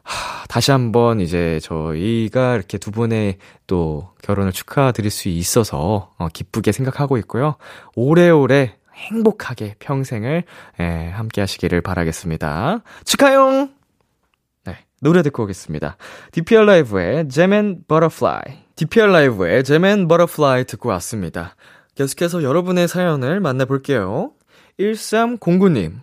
하, 0.03 0.45
다시 0.47 0.71
한번 0.71 1.21
이제 1.21 1.59
저희가 1.61 2.55
이렇게 2.55 2.77
두 2.77 2.91
분의 2.91 3.37
또 3.67 4.09
결혼을 4.21 4.51
축하드릴 4.51 5.09
수 5.09 5.29
있어서 5.29 6.11
어, 6.17 6.27
기쁘게 6.31 6.71
생각하고 6.71 7.17
있고요. 7.17 7.55
오래오래 7.95 8.75
행복하게 8.93 9.75
평생을 9.79 10.43
예, 10.79 10.83
함께 10.83 11.41
하시기를 11.41 11.81
바라겠습니다. 11.81 12.81
축하용! 13.05 13.72
네, 15.03 15.09
노래 15.09 15.21
듣고 15.21 15.43
오겠습니다. 15.43 15.97
DPR 16.31 16.61
라이브의 16.65 17.27
제맨 17.27 17.83
버터플라이. 17.87 18.63
DPR 18.75 19.07
라이브의 19.07 19.63
제맨 19.65 20.07
버터플라이 20.07 20.63
듣고 20.63 20.89
왔습니다. 20.89 21.55
계속해서 21.95 22.41
여러분의 22.41 22.87
사연을 22.87 23.41
만나볼게요. 23.41 24.31
1309님. 24.79 25.95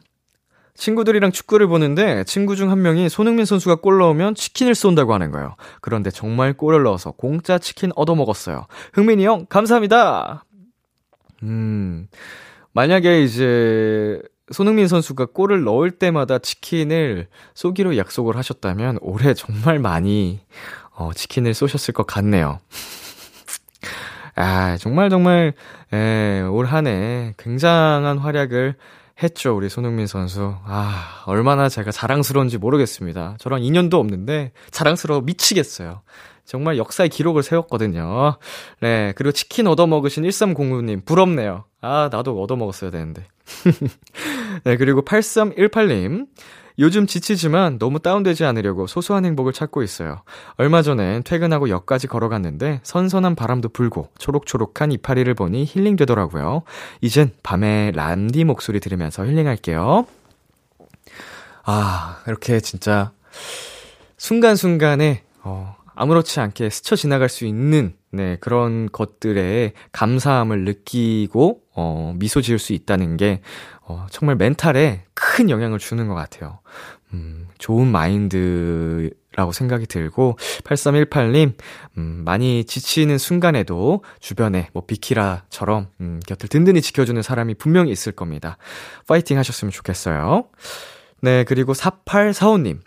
친구들이랑 0.74 1.32
축구를 1.32 1.66
보는데 1.66 2.24
친구 2.24 2.56
중 2.56 2.70
한 2.70 2.80
명이 2.82 3.08
손흥민 3.08 3.44
선수가 3.46 3.76
골 3.76 3.98
넣으면 3.98 4.34
치킨을 4.34 4.74
쏜다고 4.74 5.12
하는 5.14 5.30
거예요. 5.30 5.56
그런데 5.80 6.10
정말 6.10 6.52
골을 6.52 6.82
넣어서 6.84 7.10
공짜 7.10 7.58
치킨 7.58 7.90
얻어먹었어요. 7.96 8.66
흥민이 8.92 9.24
형, 9.24 9.46
감사합니다! 9.48 10.44
음, 11.42 12.06
만약에 12.72 13.22
이제 13.22 14.20
손흥민 14.52 14.88
선수가 14.88 15.26
골을 15.26 15.64
넣을 15.64 15.90
때마다 15.90 16.38
치킨을 16.38 17.28
쏘기로 17.54 17.96
약속을 17.96 18.36
하셨다면 18.36 18.98
올해 19.00 19.34
정말 19.34 19.78
많이 19.78 20.40
어, 20.94 21.12
치킨을 21.14 21.54
쏘셨을 21.54 21.94
것 21.94 22.06
같네요. 22.06 22.58
아, 24.36 24.76
정말 24.78 25.10
정말 25.10 25.54
예, 25.92 26.42
올 26.50 26.66
한해 26.66 27.34
굉장한 27.38 28.18
활약을 28.18 28.76
했죠, 29.22 29.54
우리 29.54 29.68
손흥민 29.68 30.06
선수. 30.06 30.54
아, 30.64 31.22
얼마나 31.26 31.68
제가 31.68 31.90
자랑스러운지 31.90 32.58
모르겠습니다. 32.58 33.36
저랑 33.38 33.62
인연도 33.62 33.98
없는데 33.98 34.52
자랑스러워 34.70 35.20
미치겠어요. 35.20 36.02
정말 36.44 36.78
역사의 36.78 37.10
기록을 37.10 37.42
세웠거든요. 37.42 38.36
네, 38.80 39.12
그리고 39.14 39.32
치킨 39.32 39.66
얻어먹으신 39.68 40.24
1309님, 40.24 41.04
부럽네요. 41.04 41.64
아, 41.80 42.08
나도 42.10 42.42
얻어먹었어야 42.42 42.90
되는데. 42.90 43.26
네, 44.64 44.76
그리고 44.76 45.02
8318님, 45.02 46.26
요즘 46.78 47.06
지치지만 47.06 47.78
너무 47.78 48.00
다운되지 48.00 48.44
않으려고 48.44 48.86
소소한 48.86 49.26
행복을 49.26 49.52
찾고 49.52 49.82
있어요. 49.82 50.22
얼마 50.56 50.80
전엔 50.80 51.24
퇴근하고 51.24 51.68
역까지 51.68 52.06
걸어갔는데 52.06 52.80
선선한 52.82 53.34
바람도 53.34 53.68
불고 53.70 54.08
초록초록한 54.18 54.92
이파리를 54.92 55.32
보니 55.34 55.66
힐링되더라고요. 55.66 56.62
이젠 57.02 57.32
밤에 57.42 57.92
란디 57.94 58.44
목소리 58.44 58.80
들으면서 58.80 59.26
힐링할게요. 59.26 60.06
아, 61.64 62.22
이렇게 62.26 62.60
진짜 62.60 63.12
순간순간에 64.16 65.22
어, 65.42 65.76
아무렇지 66.00 66.40
않게 66.40 66.70
스쳐 66.70 66.96
지나갈 66.96 67.28
수 67.28 67.44
있는 67.44 67.94
네, 68.10 68.38
그런 68.40 68.88
것들에 68.90 69.74
감사함을 69.92 70.64
느끼고 70.64 71.60
어, 71.74 72.14
미소 72.16 72.40
지을 72.40 72.58
수 72.58 72.72
있다는 72.72 73.18
게 73.18 73.42
어, 73.82 74.06
정말 74.10 74.36
멘탈에 74.36 75.04
큰 75.12 75.50
영향을 75.50 75.78
주는 75.78 76.08
것 76.08 76.14
같아요. 76.14 76.60
음, 77.12 77.48
좋은 77.58 77.86
마인드 77.86 79.10
라고 79.36 79.52
생각이 79.52 79.86
들고 79.86 80.38
8318님 80.64 81.52
음, 81.98 82.22
많이 82.24 82.64
지치는 82.64 83.18
순간에도 83.18 84.02
주변에 84.20 84.70
뭐 84.72 84.84
비키라처럼 84.86 85.88
음, 86.00 86.20
곁을 86.26 86.48
든든히 86.48 86.80
지켜주는 86.80 87.20
사람이 87.20 87.56
분명히 87.56 87.92
있을 87.92 88.12
겁니다. 88.12 88.56
파이팅 89.06 89.36
하셨으면 89.36 89.70
좋겠어요. 89.70 90.48
네, 91.20 91.44
그리고 91.44 91.74
4845님 91.74 92.78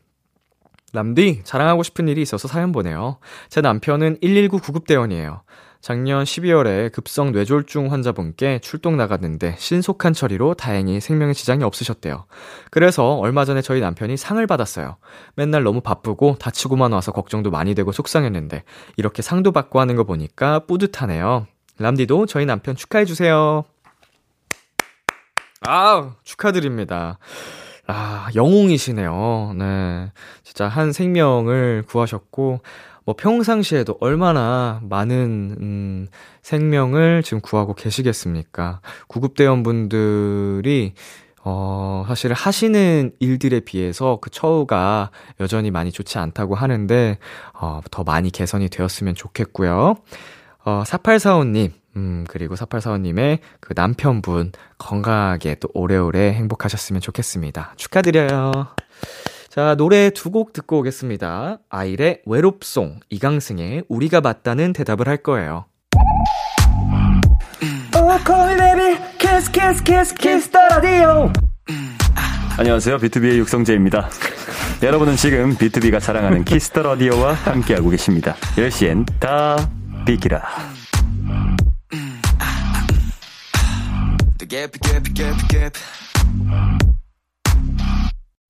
람디, 0.94 1.42
자랑하고 1.44 1.84
싶은 1.84 2.08
일이 2.08 2.22
있어서 2.22 2.48
사연 2.48 2.72
보내요. 2.72 3.18
제 3.50 3.62
남편은 3.62 4.20
119 4.22 4.60
구급대원이에요. 4.60 5.42
작년 5.82 6.24
12월에 6.24 6.94
급성 6.94 7.34
뇌졸중 7.34 7.92
환자분께 7.92 8.60
출동 8.60 8.96
나갔는데 8.96 9.56
신속한 9.58 10.14
처리로 10.14 10.54
다행히 10.54 11.02
생명에 11.02 11.34
지장이 11.34 11.62
없으셨대요. 11.66 12.26
그래서 12.72 13.16
얼마 13.16 13.44
전에 13.44 13.62
저희 13.62 13.82
남편이 13.82 14.16
상을 14.16 14.48
받았어요. 14.48 14.96
맨날 15.36 15.64
너무 15.64 15.82
바쁘고 15.82 16.38
다치고만 16.40 16.94
와서 16.94 17.12
걱정도 17.12 17.52
많이 17.52 17.76
되고 17.76 17.92
속상했는데 17.92 18.64
이렇게 18.96 19.22
상도 19.22 19.52
받고 19.52 19.82
하는 19.82 19.98
거 19.98 20.06
보니까 20.06 20.60
뿌듯하네요. 20.60 21.48
람디도 21.80 22.28
저희 22.28 22.46
남편 22.46 22.78
축하해주세요. 22.78 23.66
아우, 25.66 26.12
축하드립니다. 26.24 27.18
아, 27.88 28.30
영웅이시네요. 28.34 29.56
네. 29.58 30.12
진짜 30.44 30.68
한 30.68 30.92
생명을 30.92 31.84
구하셨고, 31.88 32.60
뭐 33.06 33.16
평상시에도 33.18 33.98
얼마나 34.00 34.80
많은, 34.84 35.58
음, 35.60 36.08
생명을 36.42 37.24
지금 37.24 37.42
구하고 37.42 37.74
계시겠습니까? 37.74 38.80
구급대원분들이, 39.08 40.94
어, 41.44 42.06
사실 42.08 42.32
하시는 42.32 43.12
일들에 43.20 43.60
비해서 43.60 44.18
그 44.22 44.30
처우가 44.30 45.12
여전히 45.42 45.72
많이 45.72 45.92
좋지 45.92 46.18
않다고 46.18 46.56
하는데, 46.56 47.18
어, 47.54 47.82
더 47.92 48.06
많이 48.06 48.30
개선이 48.30 48.70
되었으면 48.70 49.14
좋겠고요. 49.16 49.96
어, 50.64 50.84
4845님, 50.86 51.72
음, 51.96 52.26
그리고 52.28 52.56
4845님의 52.56 53.40
그 53.60 53.74
남편분 53.76 54.52
건강하게 54.78 55.56
또 55.60 55.70
오래오래 55.74 56.32
행복하셨으면 56.34 57.02
좋겠습니다. 57.02 57.74
축하드려요. 57.78 58.52
자, 59.50 59.76
노래 59.76 60.10
두 60.10 60.32
곡 60.32 60.52
듣고 60.54 60.80
오겠습니다. 60.80 61.60
아일의 61.70 62.22
외롭송, 62.26 63.00
이강승의 63.10 63.84
우리가 63.88 64.22
맞다는 64.22 64.74
대답을 64.74 65.08
할 65.08 65.18
거예요. 65.18 65.66
안녕하세요. 72.58 72.98
BTOB의 72.98 73.38
육성재입니다. 73.40 74.10
여러분은 74.82 75.16
지금 75.16 75.56
BTOB가 75.56 76.00
자랑하는 76.00 76.44
Kiss 76.44 76.66
the 76.66 76.82
Radio와 76.84 77.34
함께하고 77.34 77.90
계십니다. 77.90 78.36
10시엔 78.58 79.06
다 79.20 79.56
비키라. 80.06 80.42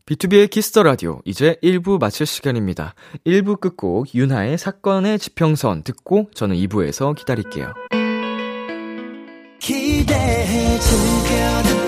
B2B의 0.06 0.49
키스터 0.49 0.84
라디오 0.84 1.21
이제 1.23 1.56
1부 1.63 1.99
마칠 1.99 2.25
시간입니다. 2.25 2.93
1부 3.25 3.60
끝곡 3.60 4.13
윤하의 4.13 4.58
사건의 4.58 5.19
지평선 5.19 5.84
듣고 5.84 6.29
저는 6.34 6.56
2부에서 6.56 7.15
기다릴게요. 7.15 7.73
기대해 9.60 10.79
주겨 10.79 11.83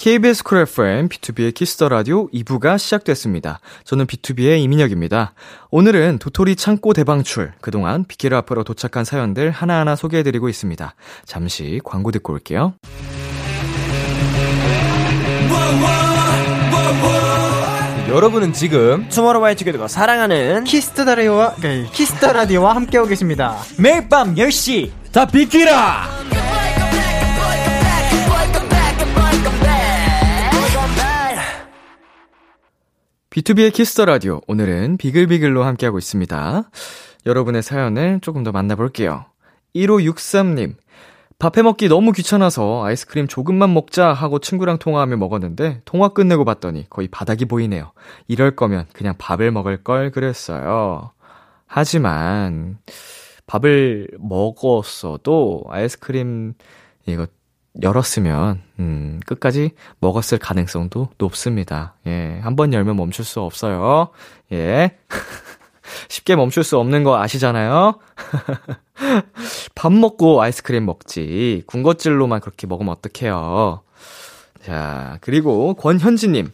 KBS 0.00 0.44
쿨 0.44 0.60
FM, 0.60 1.10
B2B의 1.10 1.52
키스터 1.52 1.90
라디오 1.90 2.26
2부가 2.30 2.78
시작됐습니다. 2.78 3.60
저는 3.84 4.06
BTOB의 4.06 4.58
이민혁입니다. 4.60 5.34
오늘은 5.70 6.18
도토리 6.18 6.56
창고 6.56 6.94
대방출, 6.94 7.52
그동안 7.60 8.06
비키라 8.08 8.38
앞으로 8.38 8.64
도착한 8.64 9.04
사연들 9.04 9.50
하나하나 9.50 9.96
소개해드리고 9.96 10.48
있습니다. 10.48 10.94
잠시 11.26 11.82
광고 11.84 12.10
듣고 12.12 12.32
올게요. 12.32 12.72
여러분은 18.08 18.54
지금 18.54 19.06
투모로우바이투게더가 19.10 19.86
사랑하는 19.86 20.64
키스터 20.64 21.04
라디오와 21.04 21.56
키스터 21.92 22.32
라디오와 22.32 22.74
함께하고 22.74 23.06
계십니다. 23.06 23.58
매일 23.76 24.08
밤 24.08 24.34
10시 24.34 24.92
다 25.12 25.26
비키라! 25.26 26.39
B2B의 33.30 33.72
키스터 33.72 34.06
라디오. 34.06 34.40
오늘은 34.48 34.96
비글비글로 34.96 35.62
함께하고 35.62 35.98
있습니다. 35.98 36.68
여러분의 37.26 37.62
사연을 37.62 38.18
조금 38.22 38.42
더 38.42 38.50
만나볼게요. 38.50 39.24
1563님, 39.76 40.74
밥해 41.38 41.62
먹기 41.62 41.88
너무 41.88 42.10
귀찮아서 42.10 42.84
아이스크림 42.84 43.28
조금만 43.28 43.72
먹자 43.72 44.12
하고 44.12 44.40
친구랑 44.40 44.78
통화하며 44.78 45.16
먹었는데 45.16 45.82
통화 45.84 46.08
끝내고 46.08 46.44
봤더니 46.44 46.90
거의 46.90 47.06
바닥이 47.06 47.44
보이네요. 47.44 47.92
이럴 48.26 48.56
거면 48.56 48.86
그냥 48.92 49.14
밥을 49.16 49.52
먹을 49.52 49.84
걸 49.84 50.10
그랬어요. 50.10 51.12
하지만 51.66 52.78
밥을 53.46 54.08
먹었어도 54.18 55.66
아이스크림 55.68 56.54
이거 57.06 57.28
열었으면 57.82 58.62
음, 58.78 59.20
끝까지 59.26 59.70
먹었을 60.00 60.38
가능성도 60.38 61.08
높습니다. 61.18 61.94
예. 62.06 62.38
한 62.42 62.56
번 62.56 62.72
열면 62.72 62.96
멈출 62.96 63.24
수 63.24 63.40
없어요. 63.40 64.08
예. 64.52 64.96
쉽게 66.08 66.36
멈출 66.36 66.62
수 66.64 66.78
없는 66.78 67.04
거 67.04 67.20
아시잖아요? 67.20 67.98
밥 69.74 69.92
먹고 69.92 70.40
아이스크림 70.42 70.84
먹지. 70.86 71.62
군것질로만 71.66 72.40
그렇게 72.40 72.66
먹으면 72.66 72.92
어떡해요. 72.94 73.82
자, 74.64 75.18
그리고 75.20 75.74
권현지님. 75.74 76.50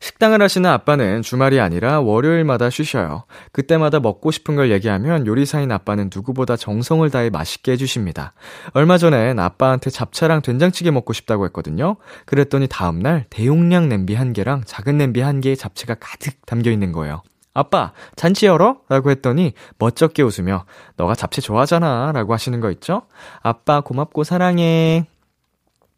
식당을 0.00 0.40
하시는 0.42 0.68
아빠는 0.68 1.22
주말이 1.22 1.60
아니라 1.60 2.00
월요일마다 2.00 2.70
쉬셔요. 2.70 3.24
그때마다 3.52 4.00
먹고 4.00 4.30
싶은 4.30 4.56
걸 4.56 4.70
얘기하면 4.70 5.26
요리사인 5.26 5.72
아빠는 5.72 6.10
누구보다 6.14 6.56
정성을 6.56 7.08
다해 7.10 7.30
맛있게 7.30 7.72
해주십니다. 7.72 8.32
얼마 8.72 8.98
전엔 8.98 9.38
아빠한테 9.38 9.90
잡채랑 9.90 10.42
된장찌개 10.42 10.90
먹고 10.90 11.12
싶다고 11.12 11.44
했거든요. 11.46 11.96
그랬더니 12.26 12.68
다음날 12.68 13.26
대용량 13.30 13.88
냄비 13.88 14.14
한 14.14 14.32
개랑 14.32 14.62
작은 14.64 14.98
냄비 14.98 15.20
한 15.20 15.40
개에 15.40 15.54
잡채가 15.54 15.96
가득 16.00 16.46
담겨 16.46 16.70
있는 16.70 16.92
거예요. 16.92 17.22
아빠, 17.54 17.92
잔치 18.14 18.46
열어? 18.46 18.82
라고 18.88 19.10
했더니 19.10 19.52
멋쩍게 19.78 20.22
웃으며 20.22 20.64
너가 20.96 21.16
잡채 21.16 21.40
좋아하잖아. 21.40 22.12
라고 22.12 22.32
하시는 22.32 22.60
거 22.60 22.70
있죠? 22.70 23.02
아빠 23.42 23.80
고맙고 23.80 24.22
사랑해. 24.22 25.08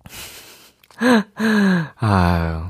아유, 1.96 2.62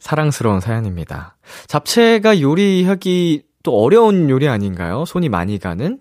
사랑스러운 0.00 0.60
사연입니다. 0.60 1.36
잡채가 1.68 2.40
요리하기 2.40 3.44
또 3.62 3.78
어려운 3.80 4.28
요리 4.30 4.48
아닌가요? 4.48 5.04
손이 5.04 5.28
많이 5.28 5.58
가는? 5.58 6.00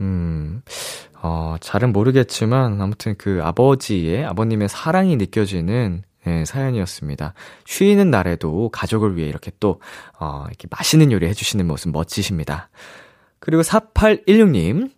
음, 0.00 0.62
어, 1.22 1.56
잘은 1.60 1.92
모르겠지만, 1.92 2.80
아무튼 2.80 3.14
그 3.16 3.40
아버지의, 3.42 4.24
아버님의 4.26 4.68
사랑이 4.68 5.16
느껴지는 5.16 6.02
네, 6.24 6.44
사연이었습니다. 6.44 7.32
쉬는 7.64 8.10
날에도 8.10 8.68
가족을 8.68 9.16
위해 9.16 9.28
이렇게 9.28 9.50
또, 9.60 9.80
어, 10.20 10.44
이렇게 10.46 10.68
맛있는 10.70 11.10
요리 11.10 11.26
해주시는 11.26 11.66
모습 11.66 11.90
멋지십니다. 11.90 12.68
그리고 13.38 13.62
4816님, 13.62 14.90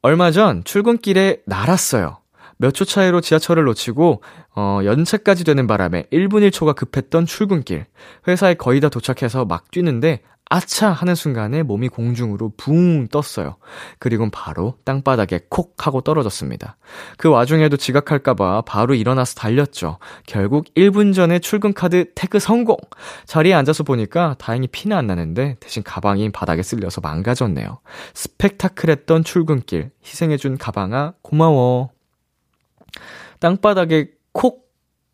얼마 0.00 0.30
전 0.30 0.64
출근길에 0.64 1.42
날았어요. 1.44 2.18
몇 2.58 2.72
초 2.72 2.84
차이로 2.84 3.20
지하철을 3.20 3.64
놓치고, 3.64 4.22
어, 4.56 4.80
연차까지 4.84 5.44
되는 5.44 5.66
바람에 5.66 6.04
1분 6.12 6.48
1초가 6.50 6.74
급했던 6.74 7.26
출근길. 7.26 7.86
회사에 8.26 8.54
거의 8.54 8.80
다 8.80 8.88
도착해서 8.88 9.44
막 9.44 9.70
뛰는데, 9.70 10.20
아차! 10.50 10.90
하는 10.90 11.14
순간에 11.14 11.62
몸이 11.62 11.88
공중으로 11.88 12.52
붕 12.56 13.08
떴어요. 13.08 13.56
그리고 13.98 14.30
바로 14.30 14.76
땅바닥에 14.84 15.40
콕 15.50 15.74
하고 15.86 16.00
떨어졌습니다. 16.00 16.78
그 17.18 17.28
와중에도 17.28 17.76
지각할까봐 17.76 18.62
바로 18.62 18.94
일어나서 18.94 19.34
달렸죠. 19.34 19.98
결국 20.26 20.64
1분 20.74 21.14
전에 21.14 21.38
출근카드 21.38 22.12
태그 22.14 22.38
성공! 22.38 22.76
자리에 23.26 23.52
앉아서 23.52 23.84
보니까 23.84 24.36
다행히 24.38 24.68
피는 24.68 24.96
안 24.96 25.06
나는데 25.06 25.56
대신 25.60 25.82
가방이 25.82 26.30
바닥에 26.32 26.62
쓸려서 26.62 27.02
망가졌네요. 27.02 27.80
스펙타클했던 28.14 29.24
출근길. 29.24 29.90
희생해준 30.02 30.56
가방아, 30.56 31.12
고마워. 31.20 31.97
땅바닥에 33.40 34.10
콕! 34.32 34.68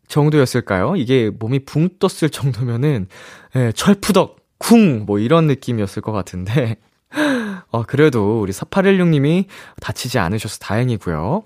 정도였을까요? 0.07 0.95
이게 0.95 1.31
몸이 1.31 1.65
붕 1.65 1.89
떴을 1.99 2.29
정도면은, 2.29 3.07
예, 3.55 3.71
철푸덕! 3.73 4.37
쿵! 4.57 5.05
뭐 5.05 5.19
이런 5.19 5.47
느낌이었을 5.47 6.01
것 6.01 6.11
같은데, 6.11 6.77
어, 7.71 7.83
그래도 7.83 8.39
우리 8.41 8.51
4816님이 8.53 9.45
다치지 9.81 10.19
않으셔서 10.19 10.59
다행이고요. 10.59 11.43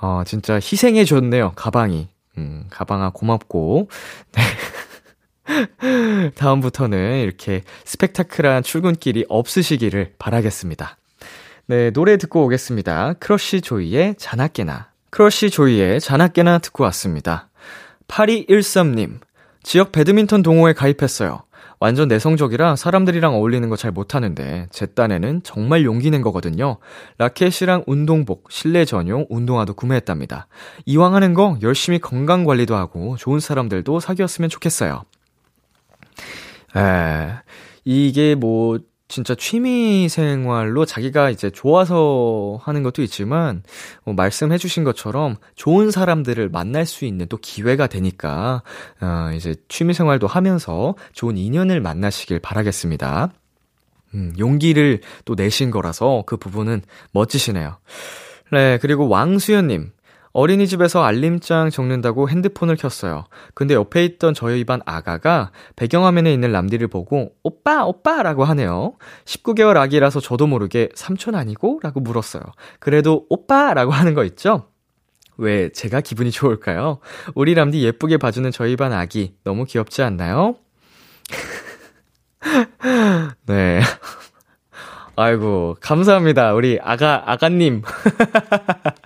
어, 0.00 0.22
진짜 0.26 0.54
희생해 0.54 1.04
줬네요, 1.04 1.52
가방이. 1.56 2.08
음, 2.38 2.66
가방아 2.70 3.10
고맙고. 3.10 3.88
네. 4.36 4.42
다음부터는 6.34 7.20
이렇게 7.20 7.62
스펙타클한 7.84 8.62
출근길이 8.62 9.26
없으시기를 9.28 10.14
바라겠습니다. 10.18 10.96
네, 11.66 11.90
노래 11.90 12.16
듣고 12.16 12.44
오겠습니다. 12.44 13.14
크러쉬 13.14 13.60
조이의 13.60 14.16
자나깨나. 14.18 14.91
크러쉬 15.12 15.50
조이의 15.50 16.00
자나깨나 16.00 16.58
듣고 16.58 16.84
왔습니다. 16.84 17.50
8213님, 18.08 19.20
지역 19.62 19.92
배드민턴 19.92 20.42
동호회 20.42 20.72
가입했어요. 20.72 21.42
완전 21.80 22.08
내성적이라 22.08 22.76
사람들이랑 22.76 23.34
어울리는 23.34 23.68
거 23.68 23.76
잘 23.76 23.90
못하는데 23.90 24.68
제 24.70 24.86
딴에는 24.86 25.42
정말 25.42 25.84
용기 25.84 26.10
낸 26.10 26.22
거거든요. 26.22 26.78
라켓이랑 27.18 27.84
운동복, 27.86 28.50
실내 28.50 28.86
전용 28.86 29.26
운동화도 29.28 29.74
구매했답니다. 29.74 30.46
이왕 30.86 31.14
하는 31.14 31.34
거 31.34 31.58
열심히 31.60 31.98
건강 31.98 32.44
관리도 32.44 32.74
하고 32.74 33.16
좋은 33.18 33.38
사람들도 33.38 34.00
사귀었으면 34.00 34.48
좋겠어요. 34.48 35.02
에, 36.74 37.32
이게 37.84 38.34
뭐 38.34 38.78
진짜 39.12 39.34
취미 39.34 40.08
생활로 40.08 40.86
자기가 40.86 41.28
이제 41.28 41.50
좋아서 41.50 42.58
하는 42.62 42.82
것도 42.82 43.02
있지만, 43.02 43.62
뭐 44.04 44.14
말씀해주신 44.14 44.84
것처럼 44.84 45.36
좋은 45.54 45.90
사람들을 45.90 46.48
만날 46.48 46.86
수 46.86 47.04
있는 47.04 47.26
또 47.28 47.36
기회가 47.36 47.88
되니까, 47.88 48.62
어, 49.02 49.30
이제 49.34 49.54
취미 49.68 49.92
생활도 49.92 50.26
하면서 50.26 50.94
좋은 51.12 51.36
인연을 51.36 51.82
만나시길 51.82 52.38
바라겠습니다. 52.38 53.30
음, 54.14 54.32
용기를 54.38 55.02
또 55.26 55.34
내신 55.34 55.70
거라서 55.70 56.22
그 56.24 56.38
부분은 56.38 56.80
멋지시네요. 57.12 57.76
네, 58.50 58.78
그리고 58.80 59.10
왕수연님. 59.10 59.92
어린이집에서 60.32 61.02
알림장 61.02 61.70
적는다고 61.70 62.28
핸드폰을 62.28 62.76
켰어요. 62.76 63.24
근데 63.54 63.74
옆에 63.74 64.04
있던 64.04 64.34
저희 64.34 64.64
반 64.64 64.80
아가가 64.86 65.50
배경화면에 65.76 66.32
있는 66.32 66.52
람디를 66.52 66.88
보고 66.88 67.32
오빠 67.42 67.84
오빠 67.84 68.22
라고 68.22 68.44
하네요. 68.44 68.94
19개월 69.24 69.76
아기라서 69.76 70.20
저도 70.20 70.46
모르게 70.46 70.88
삼촌 70.94 71.34
아니고? 71.34 71.80
라고 71.82 72.00
물었어요. 72.00 72.42
그래도 72.80 73.26
오빠 73.28 73.74
라고 73.74 73.92
하는 73.92 74.14
거 74.14 74.24
있죠? 74.24 74.68
왜 75.36 75.70
제가 75.70 76.00
기분이 76.00 76.30
좋을까요? 76.30 76.98
우리 77.34 77.54
람디 77.54 77.82
예쁘게 77.82 78.16
봐주는 78.16 78.50
저희 78.52 78.76
반 78.76 78.92
아기 78.92 79.34
너무 79.44 79.64
귀엽지 79.64 80.02
않나요? 80.02 80.56
네. 83.46 83.80
아이고, 85.14 85.76
감사합니다. 85.80 86.54
우리 86.54 86.78
아가, 86.82 87.22
아가님. 87.30 87.82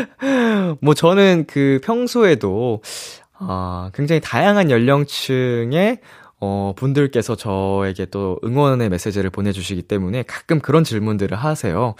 뭐 0.80 0.94
저는 0.94 1.44
그 1.46 1.80
평소에도 1.84 2.82
아, 3.38 3.90
굉장히 3.94 4.20
다양한 4.20 4.70
연령층의 4.70 6.00
어, 6.40 6.74
분들께서 6.76 7.34
저에게 7.36 8.06
또 8.06 8.38
응원의 8.44 8.90
메시지를 8.90 9.30
보내주시기 9.30 9.82
때문에 9.82 10.22
가끔 10.24 10.60
그런 10.60 10.84
질문들을 10.84 11.36
하세요. 11.36 11.94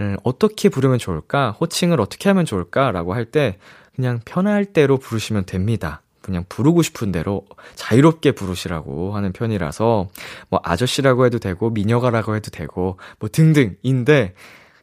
음, 0.00 0.16
어떻게 0.24 0.68
부르면 0.68 0.98
좋을까? 0.98 1.50
호칭을 1.52 2.00
어떻게 2.00 2.28
하면 2.30 2.44
좋을까? 2.44 2.92
라고 2.92 3.14
할 3.14 3.26
때 3.26 3.58
그냥 3.94 4.20
편할 4.24 4.64
대로 4.64 4.98
부르시면 4.98 5.44
됩니다. 5.46 6.02
그냥 6.20 6.44
부르고 6.48 6.82
싶은 6.82 7.12
대로 7.12 7.44
자유롭게 7.74 8.32
부르시라고 8.32 9.14
하는 9.14 9.32
편이라서 9.32 10.08
뭐 10.48 10.60
아저씨라고 10.64 11.26
해도 11.26 11.38
되고 11.38 11.68
미녀가라고 11.70 12.34
해도 12.34 12.50
되고 12.50 12.98
뭐 13.18 13.28
등등인데 13.30 14.34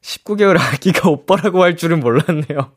19개월 0.01 0.57
아기가 0.59 1.09
오빠라고 1.09 1.63
할 1.63 1.75
줄은 1.75 1.99
몰랐네요. 1.99 2.73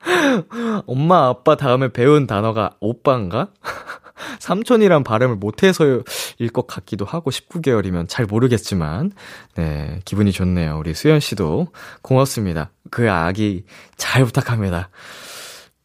엄마, 0.86 1.28
아빠 1.28 1.56
다음에 1.56 1.88
배운 1.88 2.26
단어가 2.26 2.76
오빠인가? 2.80 3.48
삼촌이란 4.38 5.04
발음을 5.04 5.36
못해서일 5.36 6.04
것 6.52 6.66
같기도 6.66 7.04
하고 7.04 7.30
19개월이면 7.30 8.08
잘 8.08 8.26
모르겠지만. 8.26 9.12
네 9.56 10.00
기분이 10.04 10.32
좋네요. 10.32 10.78
우리 10.78 10.94
수연 10.94 11.20
씨도. 11.20 11.68
고맙습니다. 12.02 12.70
그 12.90 13.10
아기 13.10 13.64
잘 13.96 14.24
부탁합니다. 14.24 14.90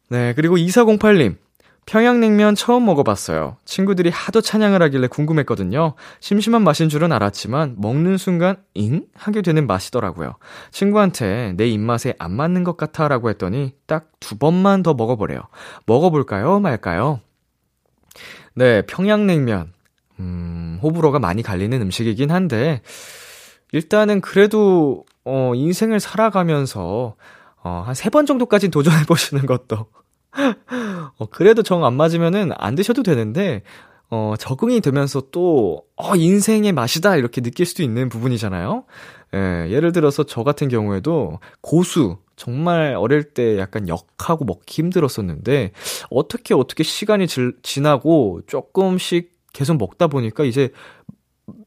네 0.08 0.34
그리고 0.34 0.56
2408님 0.56 1.36
평양냉면 1.92 2.54
처음 2.54 2.84
먹어봤어요. 2.84 3.56
친구들이 3.64 4.10
하도 4.10 4.42
찬양을 4.42 4.82
하길래 4.82 5.06
궁금했거든요. 5.06 5.94
심심한 6.20 6.62
맛인 6.62 6.90
줄은 6.90 7.12
알았지만 7.12 7.76
먹는 7.78 8.18
순간 8.18 8.56
잉? 8.74 9.06
하게 9.14 9.40
되는 9.40 9.66
맛이더라고요. 9.66 10.34
친구한테 10.70 11.54
내 11.56 11.66
입맛에 11.66 12.14
안 12.18 12.32
맞는 12.32 12.62
것 12.64 12.76
같아 12.76 13.08
라고 13.08 13.30
했더니 13.30 13.72
딱 13.86 14.10
두 14.20 14.36
번만 14.36 14.82
더 14.82 14.92
먹어보래요. 14.92 15.40
먹어볼까요? 15.86 16.60
말까요? 16.60 17.20
네, 18.54 18.82
평양냉면. 18.82 19.72
음, 20.20 20.78
호불호가 20.82 21.20
많이 21.20 21.42
갈리는 21.42 21.80
음식이긴 21.80 22.30
한데 22.32 22.82
일단은 23.72 24.20
그래도 24.20 25.04
어, 25.24 25.52
인생을 25.54 26.00
살아가면서, 26.00 27.14
어, 27.62 27.82
한 27.86 27.94
세 27.94 28.10
번 28.10 28.26
정도까지 28.26 28.68
도전해 28.70 29.04
보시는 29.06 29.46
것도. 29.46 29.86
어, 31.18 31.26
그래도 31.26 31.62
정 31.62 31.84
안 31.84 31.94
맞으면은 31.94 32.50
안 32.56 32.74
드셔도 32.74 33.02
되는데, 33.02 33.62
어, 34.10 34.34
적응이 34.38 34.80
되면서 34.80 35.22
또, 35.30 35.82
어, 35.96 36.16
인생의 36.16 36.72
맛이다, 36.72 37.16
이렇게 37.16 37.40
느낄 37.40 37.66
수도 37.66 37.82
있는 37.82 38.08
부분이잖아요? 38.08 38.84
예, 39.34 39.66
예를 39.70 39.92
들어서 39.92 40.24
저 40.24 40.42
같은 40.42 40.68
경우에도 40.68 41.38
고수, 41.60 42.16
정말 42.36 42.94
어릴 42.96 43.24
때 43.34 43.58
약간 43.58 43.88
역하고 43.88 44.44
먹기 44.44 44.82
힘들었었는데, 44.82 45.72
어떻게 46.10 46.54
어떻게 46.54 46.82
시간이 46.84 47.26
지, 47.26 47.52
지나고 47.62 48.40
조금씩 48.46 49.32
계속 49.52 49.76
먹다 49.76 50.06
보니까 50.06 50.44
이제 50.44 50.70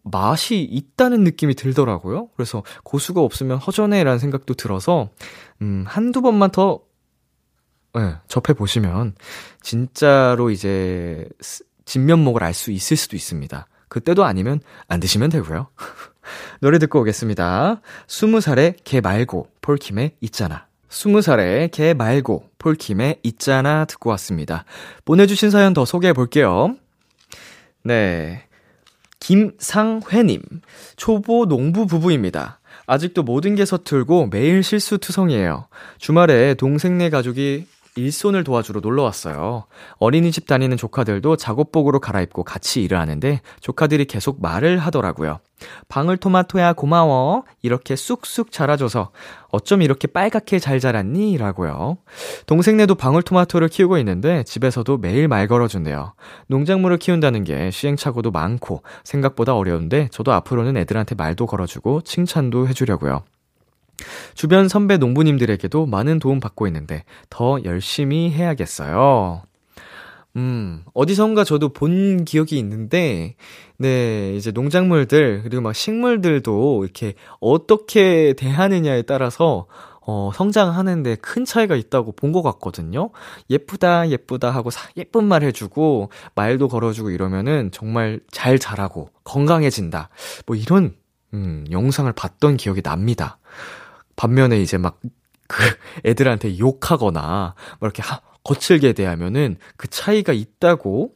맛이 0.04 0.62
있다는 0.62 1.24
느낌이 1.24 1.56
들더라고요. 1.56 2.30
그래서 2.36 2.64
고수가 2.84 3.22
없으면 3.22 3.58
허전해라는 3.58 4.20
생각도 4.20 4.54
들어서, 4.56 5.10
음, 5.62 5.84
한두 5.88 6.22
번만 6.22 6.50
더, 6.52 6.82
예, 7.98 8.16
접해 8.28 8.54
보시면, 8.54 9.16
진짜로 9.62 10.50
이제, 10.50 11.28
진면목을 11.86 12.44
알 12.44 12.54
수 12.54 12.72
있을 12.72 12.96
수도 12.96 13.16
있습니다. 13.16 13.68
그때도 13.90 14.24
아니면 14.24 14.62
안 14.88 15.00
드시면 15.02 15.30
되고요. 15.30 15.68
노래 16.62 16.80
듣고 16.80 17.02
오겠습니다. 17.02 17.82
스무 18.08 18.40
살의 18.40 18.76
개 18.86 19.02
말고 19.02 19.50
폴킴의 19.62 20.16
있잖아. 20.22 20.68
스무 20.88 21.22
살의 21.22 21.70
개 21.72 21.94
말고 21.94 22.50
폴킴의 22.58 23.20
있잖아 23.24 23.86
듣고 23.86 24.10
왔습니다. 24.12 24.64
보내주신 25.04 25.50
사연 25.50 25.74
더 25.74 25.84
소개해 25.84 26.14
볼게요. 26.14 26.76
네. 27.84 28.44
김상회님. 29.20 30.42
초보 30.96 31.46
농부 31.46 31.86
부부입니다. 31.88 32.60
아직도 32.88 33.24
모든 33.24 33.56
게 33.56 33.66
서툴고 33.66 34.28
매일 34.28 34.64
실수투성이에요. 34.64 35.68
주말에 35.98 36.54
동생네 36.56 37.10
가족이 37.10 37.68
일손을 37.96 38.44
도와주러 38.44 38.80
놀러 38.80 39.04
왔어요. 39.04 39.66
어린이집 39.98 40.48
다니는 40.48 40.78
조카들도 40.78 41.36
작업복으로 41.36 42.00
갈아입고 42.00 42.44
같이 42.44 42.82
일을 42.84 42.98
하는데 42.98 43.42
조카들이 43.60 44.06
계속 44.06 44.42
말을 44.42 44.78
하더라고요. 44.78 45.40
방울토마토야 45.90 46.74
고마워. 46.74 47.44
이렇게 47.62 47.96
쑥쑥 47.96 48.52
자라줘서 48.52 49.12
어쩜 49.50 49.82
이렇게 49.82 50.08
빨갛게 50.08 50.60
잘 50.60 50.80
자랐니? 50.80 51.38
라고요. 51.38 51.98
동생네도 52.46 52.96
방울토마토를 52.96 53.68
키우고 53.68 53.98
있는데 54.00 54.44
집에서도 54.44 54.98
매일 54.98 55.28
말 55.28 55.48
걸어준대요. 55.48 56.14
농작물을 56.48 56.98
키운다는 56.98 57.44
게 57.44 57.72
시행착오도 57.72 58.32
많고 58.32 58.84
생각보다 59.04 59.56
어려운데 59.56 60.08
저도 60.12 60.32
앞으로는 60.32 60.78
애들한테 60.78 61.16
말도 61.16 61.46
걸어주고 61.46 62.02
칭찬도 62.02 62.68
해주려고요. 62.70 63.24
주변 64.36 64.68
선배 64.68 64.98
농부님들에게도 64.98 65.86
많은 65.86 66.20
도움 66.20 66.40
받고 66.40 66.68
있는데 66.68 67.04
더 67.30 67.60
열심히 67.64 68.32
해야겠어요. 68.32 69.44
음, 70.38 70.84
어디선가 70.94 71.44
저도 71.44 71.70
본 71.70 72.24
기억이 72.24 72.58
있는데, 72.60 73.36
네, 73.78 74.34
이제 74.36 74.52
농작물들, 74.52 75.42
그리고 75.44 75.62
막 75.62 75.76
식물들도 75.76 76.84
이렇게 76.86 77.16
어떻게 77.42 78.34
대하느냐에 78.38 79.02
따라서, 79.02 79.68
어, 80.00 80.32
성장하는데 80.34 81.16
큰 81.16 81.44
차이가 81.44 81.76
있다고 81.76 82.14
본 82.14 82.32
것 82.32 82.42
같거든요? 82.44 83.10
예쁘다, 83.50 84.10
예쁘다 84.10 84.50
하고 84.52 84.70
사, 84.70 84.90
예쁜 84.96 85.26
말 85.26 85.44
해주고, 85.44 86.10
말도 86.36 86.70
걸어주고 86.70 87.10
이러면은 87.12 87.70
정말 87.74 88.22
잘 88.32 88.58
자라고, 88.58 89.10
건강해진다. 89.26 90.10
뭐 90.46 90.56
이런, 90.56 90.96
음, 91.34 91.66
영상을 91.72 92.10
봤던 92.14 92.56
기억이 92.56 92.82
납니다. 92.82 93.38
반면에 94.16 94.62
이제 94.62 94.78
막, 94.78 95.00
그, 95.48 95.58
애들한테 96.06 96.58
욕하거나, 96.58 97.56
막 97.56 97.82
이렇게 97.82 98.02
하, 98.02 98.22
거칠게 98.44 98.94
대하면은 98.94 99.58
그 99.78 99.88
차이가 99.88 100.34
있다고, 100.34 101.16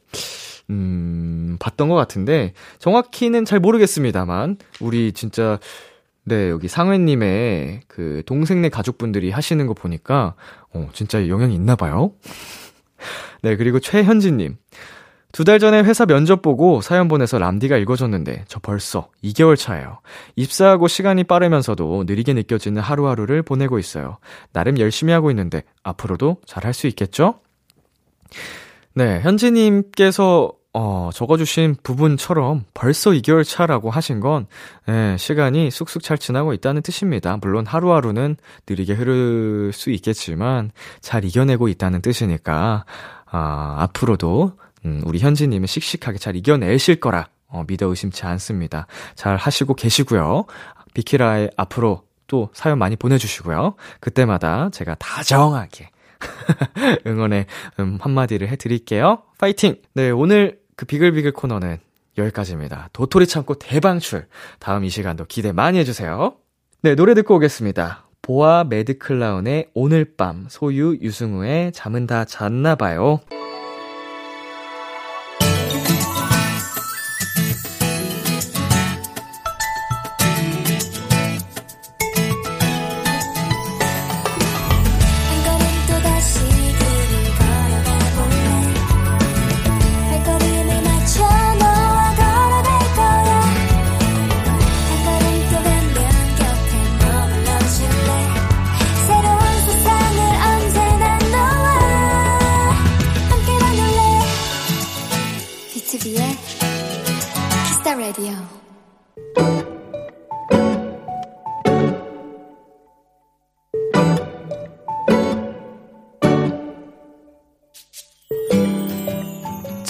음, 0.70 1.56
봤던 1.60 1.88
것 1.88 1.94
같은데, 1.94 2.52
정확히는 2.78 3.44
잘 3.44 3.60
모르겠습니다만, 3.60 4.58
우리 4.80 5.12
진짜, 5.12 5.58
네, 6.24 6.50
여기 6.50 6.66
상회님의 6.68 7.82
그 7.86 8.22
동생네 8.26 8.68
가족분들이 8.68 9.30
하시는 9.30 9.64
거 9.66 9.74
보니까, 9.74 10.34
어, 10.72 10.88
진짜 10.92 11.28
영향이 11.28 11.54
있나 11.54 11.76
봐요. 11.76 12.12
네, 13.42 13.56
그리고 13.56 13.78
최현진님. 13.78 14.56
두 15.32 15.44
달 15.44 15.58
전에 15.58 15.82
회사 15.82 16.06
면접 16.06 16.40
보고 16.40 16.80
사연 16.80 17.08
보내서 17.08 17.38
람디가 17.38 17.76
읽어줬는데 17.76 18.44
저 18.48 18.58
벌써 18.60 19.08
2개월 19.22 19.56
차예요. 19.56 20.00
입사하고 20.34 20.88
시간이 20.88 21.24
빠르면서도 21.24 22.04
느리게 22.06 22.32
느껴지는 22.32 22.80
하루하루를 22.80 23.42
보내고 23.42 23.78
있어요. 23.78 24.18
나름 24.52 24.78
열심히 24.78 25.12
하고 25.12 25.30
있는데 25.30 25.62
앞으로도 25.82 26.38
잘할 26.46 26.72
수 26.72 26.86
있겠죠? 26.86 27.40
네, 28.94 29.20
현지님께서 29.20 30.52
어, 30.78 31.08
적어주신 31.14 31.76
부분처럼 31.82 32.64
벌써 32.74 33.10
2개월 33.12 33.48
차라고 33.48 33.88
하신 33.88 34.20
건, 34.20 34.46
예, 34.90 35.16
시간이 35.18 35.70
쑥쑥 35.70 36.02
잘 36.02 36.18
지나고 36.18 36.52
있다는 36.52 36.82
뜻입니다. 36.82 37.38
물론 37.40 37.64
하루하루는 37.64 38.36
느리게 38.68 38.92
흐를 38.92 39.72
수 39.72 39.90
있겠지만, 39.90 40.72
잘 41.00 41.24
이겨내고 41.24 41.68
있다는 41.68 42.02
뜻이니까, 42.02 42.84
아, 43.24 43.76
앞으로도 43.78 44.52
음, 44.86 45.02
우리 45.04 45.18
현지님은 45.18 45.66
씩씩하게 45.66 46.18
잘 46.18 46.36
이겨내실 46.36 47.00
거라 47.00 47.28
어, 47.48 47.64
믿어 47.66 47.86
의심치 47.86 48.24
않습니다. 48.24 48.86
잘 49.14 49.36
하시고 49.36 49.74
계시고요. 49.74 50.46
비키라에 50.94 51.50
앞으로 51.56 52.04
또 52.26 52.50
사연 52.54 52.78
많이 52.78 52.96
보내주시고요. 52.96 53.74
그때마다 54.00 54.70
제가 54.70 54.94
다정하게 54.96 55.90
응원의 57.06 57.46
음, 57.80 57.98
한마디를 58.00 58.48
해드릴게요. 58.48 59.22
파이팅! 59.38 59.76
네, 59.94 60.10
오늘 60.10 60.60
그 60.76 60.86
비글비글 60.86 61.32
코너는 61.32 61.78
여기까지입니다. 62.16 62.88
도토리 62.92 63.26
참고 63.26 63.54
대방출. 63.54 64.26
다음 64.58 64.84
이 64.84 64.90
시간도 64.90 65.26
기대 65.26 65.52
많이 65.52 65.78
해주세요. 65.78 66.36
네, 66.82 66.94
노래 66.94 67.14
듣고 67.14 67.36
오겠습니다. 67.36 68.06
보아 68.22 68.64
매드클라운의 68.64 69.70
오늘 69.74 70.16
밤, 70.16 70.46
소유 70.48 70.98
유승우의 71.00 71.72
잠은 71.72 72.06
다 72.06 72.24
잤나봐요. 72.24 73.20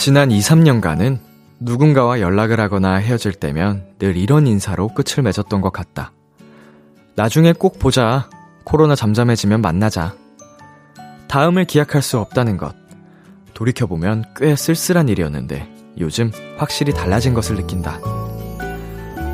지난 0.07 0.31
2, 0.31 0.39
3년간은 0.39 1.19
누군가와 1.59 2.21
연락을 2.21 2.61
하거나 2.61 2.95
헤어질 2.95 3.33
때면 3.33 3.87
늘 3.99 4.17
이런 4.17 4.47
인사로 4.47 4.87
끝을 4.95 5.25
맺었던 5.25 5.61
것 5.61 5.73
같다. 5.73 6.13
나중에 7.17 7.53
꼭 7.53 7.81
보자. 7.81 8.31
코로나 8.63 8.95
잠잠해지면 8.95 9.63
만나자. 9.63 10.15
다음을 11.27 11.65
기약할 11.65 12.03
수 12.03 12.21
없다는 12.21 12.57
것. 12.57 12.73
돌이켜보면 13.55 14.27
꽤 14.37 14.55
쓸쓸한 14.55 15.09
일이었는데 15.09 15.69
요즘 15.99 16.31
확실히 16.57 16.95
달라진 16.95 17.35
것을 17.35 17.57
느낀다. 17.57 17.99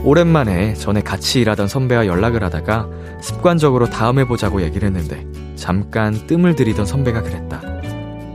오랜만에 0.05 0.73
전에 0.73 1.03
같이 1.03 1.43
일하던 1.43 1.69
선배와 1.69 2.07
연락을 2.07 2.43
하다가 2.45 2.89
습관적으로 3.21 3.91
다음에 3.91 4.25
보자고 4.25 4.63
얘기를 4.63 4.89
했는데 4.89 5.27
잠깐 5.55 6.15
뜸을 6.27 6.57
들이던 6.57 6.87
선배가 6.87 7.21
그랬다. 7.21 7.61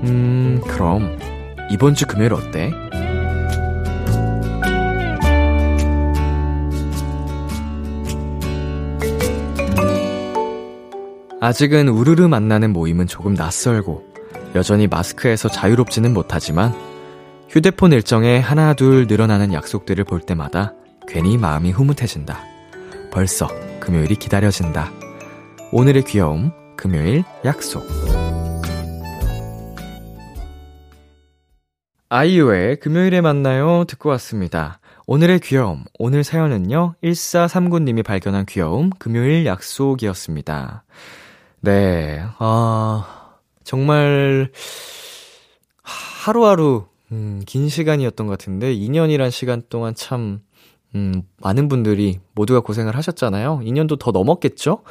음, 0.04 0.62
그럼 0.67 1.17
이번 1.69 1.95
주 1.95 2.06
금요일 2.08 2.34
어때? 2.34 2.71
아직은 11.39 11.88
우르르 11.88 12.27
만나는 12.27 12.73
모임은 12.73 13.08
조금 13.08 13.34
낯설고 13.34 14.03
여전히 14.56 14.88
마스크에서 14.88 15.49
자유롭지는 15.49 16.13
못하지만 16.13 16.73
휴대폰 17.49 17.93
일정에 17.93 18.39
하나 18.39 18.73
둘 18.73 19.06
늘어나는 19.08 19.53
약속들을 19.53 20.03
볼 20.03 20.19
때마다 20.19 20.73
괜히 21.08 21.38
마음이 21.38 21.71
흐뭇해진다. 21.71 22.39
벌써 23.12 23.47
금요일이 23.80 24.15
기다려진다. 24.15 24.91
오늘의 25.71 26.03
귀여움, 26.06 26.51
금요일 26.75 27.23
약속. 27.45 27.86
아이유의 32.10 32.78
금요일에 32.78 33.20
만나요 33.20 33.84
듣고 33.84 34.08
왔습니다. 34.12 34.80
오늘의 35.08 35.41
귀여움, 35.41 35.84
오늘 36.00 36.24
사연은요, 36.24 36.96
1439님이 37.04 38.02
발견한 38.02 38.46
귀여움, 38.46 38.91
금요일 38.91 39.46
약속이었습니다. 39.46 40.86
네, 41.60 42.24
아, 42.39 43.36
정말, 43.65 44.52
하루하루, 45.84 46.86
음, 47.12 47.41
긴 47.46 47.67
시간이었던 47.67 48.26
것 48.26 48.32
같은데, 48.38 48.74
2년이란 48.74 49.30
시간 49.30 49.62
동안 49.67 49.93
참, 49.93 50.39
음, 50.96 51.24
많은 51.41 51.67
분들이 51.67 52.22
모두가 52.36 52.62
고생을 52.62 52.96
하셨잖아요. 52.96 53.60
2년도 53.63 54.00
더 54.00 54.12
넘었겠죠? 54.12 54.84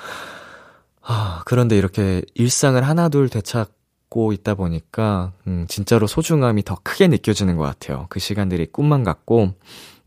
아, 1.01 1.41
그런데 1.47 1.79
이렇게 1.79 2.21
일상을 2.35 2.83
하나둘 2.83 3.31
되찾 3.31 3.71
고 4.09 4.33
있다 4.33 4.55
보니까, 4.55 5.33
음, 5.47 5.67
진짜로 5.69 6.07
소중함이 6.07 6.63
더 6.65 6.77
크게 6.83 7.09
느껴지는 7.09 7.57
것 7.57 7.65
같아요. 7.65 8.07
그 8.09 8.21
시간들이 8.21 8.67
꿈만 8.67 9.05
같고, 9.05 9.55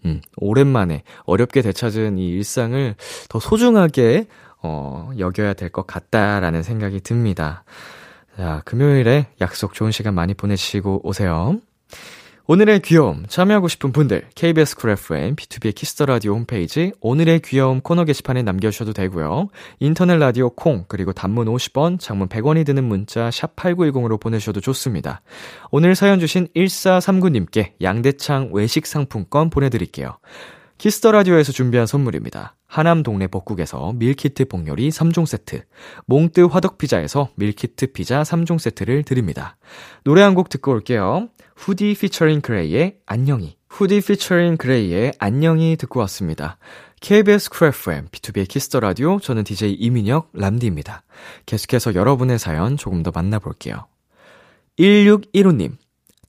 음, 0.06 0.22
오랜만에 0.38 1.04
어렵게 1.26 1.62
되찾은 1.62 2.18
이 2.18 2.30
일상을 2.30 2.96
더 3.30 3.40
소중하게, 3.40 4.28
어, 4.62 5.12
여겨야 5.18 5.54
될 5.54 5.70
것 5.70 5.86
같다라는 5.88 6.64
생각이 6.64 7.02
듭니다. 7.02 7.64
자, 8.38 8.62
금요일에 8.66 9.28
약속 9.42 9.74
좋은 9.74 9.92
시간 9.92 10.14
많이 10.16 10.34
보내시고 10.34 11.02
오세요. 11.04 11.60
오늘의 12.52 12.80
귀여움 12.80 13.26
참여하고 13.28 13.68
싶은 13.68 13.92
분들 13.92 14.24
KBS 14.34 14.76
쿨 14.76 14.90
FM 14.90 15.36
B2B의 15.36 15.76
키스터 15.76 16.08
라디오 16.08 16.34
홈페이지 16.34 16.92
오늘의 17.00 17.42
귀여움 17.42 17.80
코너 17.80 18.06
게시판에 18.06 18.42
남겨주셔도 18.42 18.92
되고요. 18.92 19.50
인터넷 19.80 20.18
라디오 20.18 20.50
콩 20.50 20.84
그리고 20.88 21.14
단문 21.14 21.46
50원, 21.46 22.00
장문 22.00 22.28
100원이 22.28 22.66
드는 22.66 22.84
문자 22.86 23.30
샵 23.30 23.56
#8910으로 23.56 24.20
보내셔도 24.20 24.62
좋습니다. 24.62 25.22
오늘 25.70 25.94
사연 25.94 26.20
주신 26.20 26.48
1439님께 26.56 27.74
양대창 27.84 28.50
외식 28.52 28.88
상품권 28.88 29.52
보내드릴게요. 29.52 30.18
Kiss 30.80 30.98
the 30.98 31.12
Radio에서 31.12 31.52
준비한 31.52 31.86
선물입니다. 31.86 32.56
하남 32.66 33.04
동네 33.04 33.28
복국에서 33.28 33.92
밀키트 33.98 34.46
복요리 34.46 34.90
3종 34.90 35.26
세트, 35.26 35.64
몽뜨 36.06 36.46
화덕 36.46 36.78
피자에서 36.78 37.30
밀키트 37.36 37.92
피자 37.92 38.24
3종 38.24 38.60
세트를 38.60 39.04
드립니다. 39.04 39.58
노래 40.06 40.22
한 40.22 40.36
곡 40.36 40.48
듣고 40.48 40.72
올게요. 40.72 41.28
후디 41.58 41.96
피처링 42.00 42.40
그레이의 42.40 43.00
안녕히. 43.06 43.58
후디 43.68 44.00
피처링 44.00 44.56
그레이의 44.56 45.12
안녕히 45.20 45.76
듣고 45.76 46.00
왔습니다. 46.00 46.58
KBS 47.02 47.50
쿨 47.50 47.68
FM, 47.68 48.08
B2B의 48.08 48.48
키스터 48.48 48.80
라디오, 48.80 49.20
저는 49.20 49.44
DJ 49.44 49.74
이민혁, 49.74 50.30
람디입니다. 50.34 51.04
계속해서 51.46 51.94
여러분의 51.94 52.40
사연 52.40 52.78
조금 52.78 53.04
더 53.04 53.12
만나볼게요. 53.14 53.86
1615님. 54.80 55.74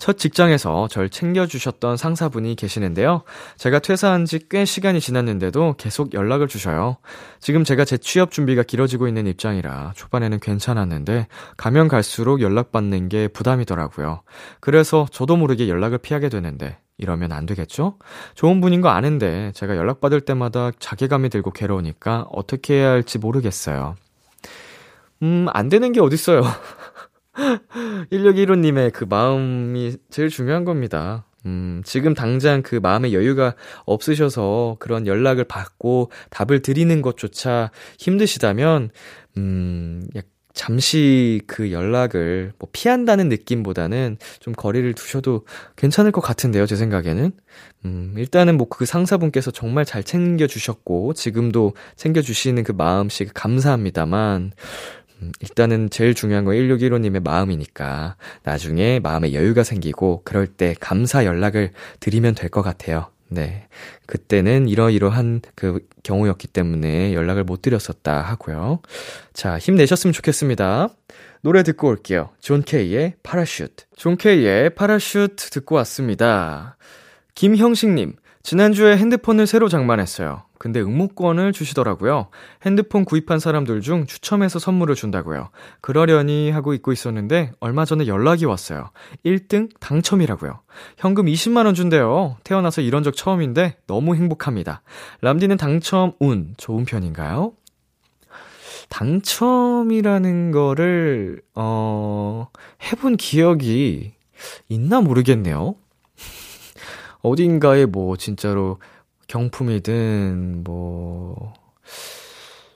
첫 0.01 0.17
직장에서 0.17 0.89
절 0.89 1.11
챙겨주셨던 1.11 1.99
상사분이 1.99 2.57
계시는데요. 2.57 3.23
제가 3.59 3.79
퇴사한 3.81 4.25
지 4.25 4.41
꽤 4.49 4.65
시간이 4.65 4.99
지났는데도 5.01 5.75
계속 5.77 6.15
연락을 6.15 6.49
주셔요. 6.49 6.97
지금 7.39 7.63
제가 7.63 7.85
재 7.85 7.99
취업 7.99 8.33
준비가 8.33 8.63
길어지고 8.63 9.07
있는 9.07 9.27
입장이라 9.27 9.93
초반에는 9.95 10.41
괜찮았는데 10.41 11.29
가면 11.59 11.89
갈수록 11.89 12.41
연락받는 12.41 13.11
게 13.11 13.29
부담이더라고요. 13.29 14.23
그래서 14.61 15.07
저도 15.13 15.37
모르게 15.37 15.69
연락을 15.69 15.99
피하게 15.99 16.31
되는데 16.31 16.79
이러면 16.97 17.33
안 17.33 17.45
되겠죠? 17.45 17.99
좋은 18.35 18.61
분인 18.63 18.81
거 18.81 18.89
아는데 18.89 19.53
제가 19.55 19.77
연락받을 19.77 20.23
때마다 20.23 20.71
자괴감이 20.81 21.29
들고 21.29 21.51
괴로우니까 21.53 22.27
어떻게 22.33 22.75
해야 22.75 22.91
할지 22.91 23.19
모르겠어요. 23.19 23.95
음, 25.23 25.47
안 25.53 25.69
되는 25.69 25.93
게 25.93 26.01
어딨어요. 26.01 26.43
1615님의 28.11 28.93
그 28.93 29.05
마음이 29.09 29.97
제일 30.11 30.29
중요한 30.29 30.65
겁니다. 30.65 31.25
음, 31.47 31.83
지금 31.85 32.13
당장 32.15 32.63
그 32.63 32.77
마음의 32.77 33.15
여유가 33.15 33.55
없으셔서 33.87 34.77
그런 34.79 35.07
연락을 35.07 35.45
받고 35.45 36.11
답을 36.31 36.61
드리는 36.61 37.01
것조차 37.03 37.71
힘드시다면, 37.99 38.91
음, 39.39 40.07
잠시 40.53 41.41
그 41.47 41.71
연락을 41.73 42.53
뭐 42.59 42.69
피한다는 42.73 43.29
느낌보다는 43.29 44.19
좀 44.41 44.53
거리를 44.53 44.93
두셔도 44.95 45.47
괜찮을 45.77 46.11
것 46.11 46.21
같은데요, 46.21 46.67
제 46.67 46.77
생각에는. 46.77 47.33
음, 47.87 48.15
일단은 48.19 48.57
뭐 48.57 48.67
그 48.69 48.85
상사분께서 48.85 49.51
정말 49.53 49.85
잘 49.85 50.03
챙겨주셨고, 50.03 51.15
지금도 51.15 51.75
챙겨주시는 51.97 52.65
그 52.65 52.73
마음씨 52.73 53.27
감사합니다만, 53.33 54.43
음, 54.43 54.51
일단은 55.41 55.91
제일 55.91 56.15
중요한 56.15 56.45
건 56.45 56.55
1615님의 56.55 57.23
마음이니까 57.23 58.17
나중에 58.43 59.01
마음에 59.01 59.33
여유가 59.33 59.63
생기고 59.63 60.23
그럴 60.25 60.47
때 60.47 60.75
감사 60.81 61.25
연락을 61.25 61.73
드리면 62.01 62.35
될 62.35 62.51
것 62.51 62.63
같아요. 62.63 63.07
네. 63.29 63.69
그때는 64.07 64.69
이러이러한 64.69 65.43
그 65.55 65.87
경우였기 66.03 66.49
때문에 66.49 67.15
연락을 67.15 67.45
못 67.45 67.63
드렸었다 67.63 68.21
하고요. 68.23 68.81
자, 69.33 69.57
힘내셨으면 69.59 70.13
좋겠습니다. 70.13 70.89
노래 71.43 71.63
듣고 71.63 71.89
올게요. 71.89 72.31
존 72.41 72.63
케이의 72.63 73.15
Parachute. 73.23 73.85
존 73.97 74.17
케이의 74.17 74.71
Parachute 74.71 75.51
듣고 75.51 75.77
왔습니다. 75.77 76.77
김형식님, 77.37 78.15
지난주에 78.43 78.97
핸드폰을 78.97 79.47
새로 79.47 79.69
장만했어요. 79.69 80.43
근데 80.61 80.79
응모권을 80.79 81.55
주시더라고요. 81.55 82.27
핸드폰 82.67 83.07
구입한 83.07 83.39
사람들 83.39 83.81
중 83.81 84.05
추첨해서 84.05 84.59
선물을 84.59 84.95
준다고요. 84.95 85.49
그러려니 85.81 86.51
하고 86.51 86.75
잊고 86.75 86.93
있었는데 86.93 87.53
얼마 87.61 87.87
전에 87.87 88.07
연락이 88.07 88.45
왔어요. 88.45 88.91
1등 89.25 89.71
당첨이라고요. 89.81 90.61
현금 90.99 91.25
20만 91.25 91.65
원 91.65 91.75
준대요. 91.75 92.37
태어나서 92.45 92.83
이런 92.83 93.03
적 93.03 93.17
처음인데 93.17 93.79
너무 93.87 94.15
행복합니다. 94.15 94.83
람디는 95.23 95.57
당첨 95.57 96.13
운 96.21 96.53
좋은 96.59 96.85
편인가요? 96.85 97.55
당첨이라는 98.91 100.51
거를, 100.51 101.41
어, 101.55 102.49
해본 102.83 103.17
기억이 103.17 104.13
있나 104.69 105.01
모르겠네요. 105.01 105.77
어딘가에 107.23 107.87
뭐 107.87 108.19
진짜로 108.19 108.79
경품이든 109.31 110.65
뭐 110.65 111.55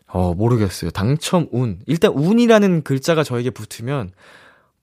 어, 0.07 0.35
모르겠어요. 0.35 0.93
당첨 0.93 1.49
운. 1.51 1.81
일단 1.87 2.13
운이라는 2.13 2.85
글자가 2.85 3.25
저에게 3.25 3.51
붙으면 3.51 4.13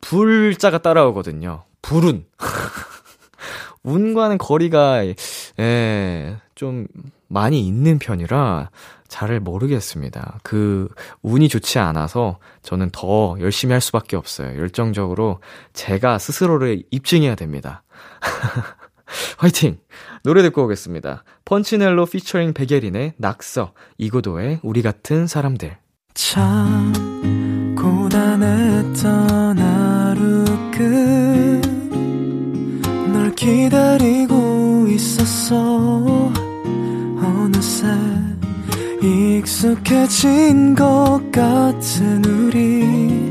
불자가 0.02 0.80
따라오거든요. 0.80 1.64
불운. 1.82 2.26
운과는 3.84 4.38
거리가 4.38 5.06
예, 5.60 6.38
좀 6.56 6.88
많이 7.30 7.66
있는 7.66 7.98
편이라 8.00 8.70
잘 9.08 9.40
모르겠습니다. 9.40 10.40
그 10.44 10.90
운이 11.22 11.48
좋지 11.48 11.80
않아서 11.80 12.38
저는 12.64 12.90
더 12.92 13.38
열심히 13.40 13.72
할 13.72 13.80
수밖에 13.80 14.18
없어요. 14.18 14.60
열정적으로 14.60 15.40
제가 15.72 16.18
스스로를 16.18 16.84
입증해야 16.92 17.36
됩니다. 17.36 17.84
화이팅! 19.38 19.78
노래 20.24 20.42
듣고 20.44 20.66
오겠습니다. 20.66 21.24
펀치넬로 21.46 22.06
피처링 22.06 22.54
백예린의 22.54 23.14
낙서, 23.18 23.74
이고도의 23.98 24.60
우리 24.64 24.82
같은 24.82 25.28
사람들. 25.28 25.78
참, 26.14 26.94
고단했던 27.76 29.58
하루 29.58 30.46
끝, 30.72 31.62
널 33.12 33.34
기다리고 33.36 34.88
있었어. 34.90 36.32
어느새 37.24 37.88
익숙해진 39.02 40.76
것 40.76 41.22
같은 41.32 42.24
우리, 42.26 43.31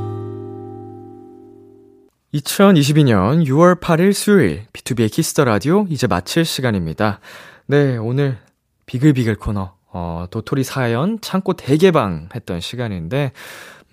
2022년 2.33 3.45
6월 3.45 3.79
8일 3.81 4.13
수요일 4.13 4.65
B2B의 4.71 5.11
키스터 5.11 5.43
라디오 5.43 5.85
이제 5.89 6.07
마칠 6.07 6.45
시간입니다. 6.45 7.19
네, 7.65 7.97
오늘 7.97 8.37
비글비글 8.85 9.35
코너 9.35 9.73
어, 9.91 10.25
도토리 10.31 10.63
사연 10.63 11.19
창고 11.19 11.53
대개방 11.53 12.29
했던 12.33 12.61
시간인데, 12.61 13.33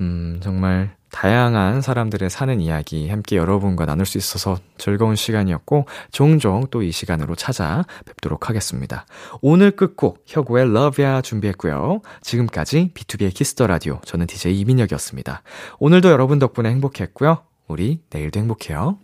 음, 0.01 0.39
정말 0.41 0.95
다양한 1.11 1.83
사람들의 1.83 2.31
사는 2.31 2.61
이야기 2.61 3.09
함께 3.09 3.37
여러분과 3.37 3.87
나눌 3.87 4.07
수 4.07 4.19
있어서 4.19 4.59
즐거운 4.77 5.17
시간이었고, 5.17 5.87
종종 6.13 6.69
또 6.71 6.83
이 6.83 6.93
시간으로 6.93 7.35
찾아뵙도록 7.35 8.49
하겠습니다. 8.49 9.07
오늘 9.41 9.73
끝곡, 9.73 10.23
HUTA의 10.27 10.69
YA 10.99 11.23
준비했고요. 11.23 12.03
지금까지 12.21 12.93
B2B의 12.95 13.35
키스터 13.35 13.67
라디오. 13.67 14.01
저는 14.05 14.29
DJ 14.29 14.61
이민혁이었습니다. 14.61 15.43
오늘도 15.81 16.11
여러분 16.11 16.39
덕분에 16.39 16.71
행복했고요. 16.71 17.48
우리 17.69 18.01
내일도 18.11 18.41
행복해요. 18.41 18.97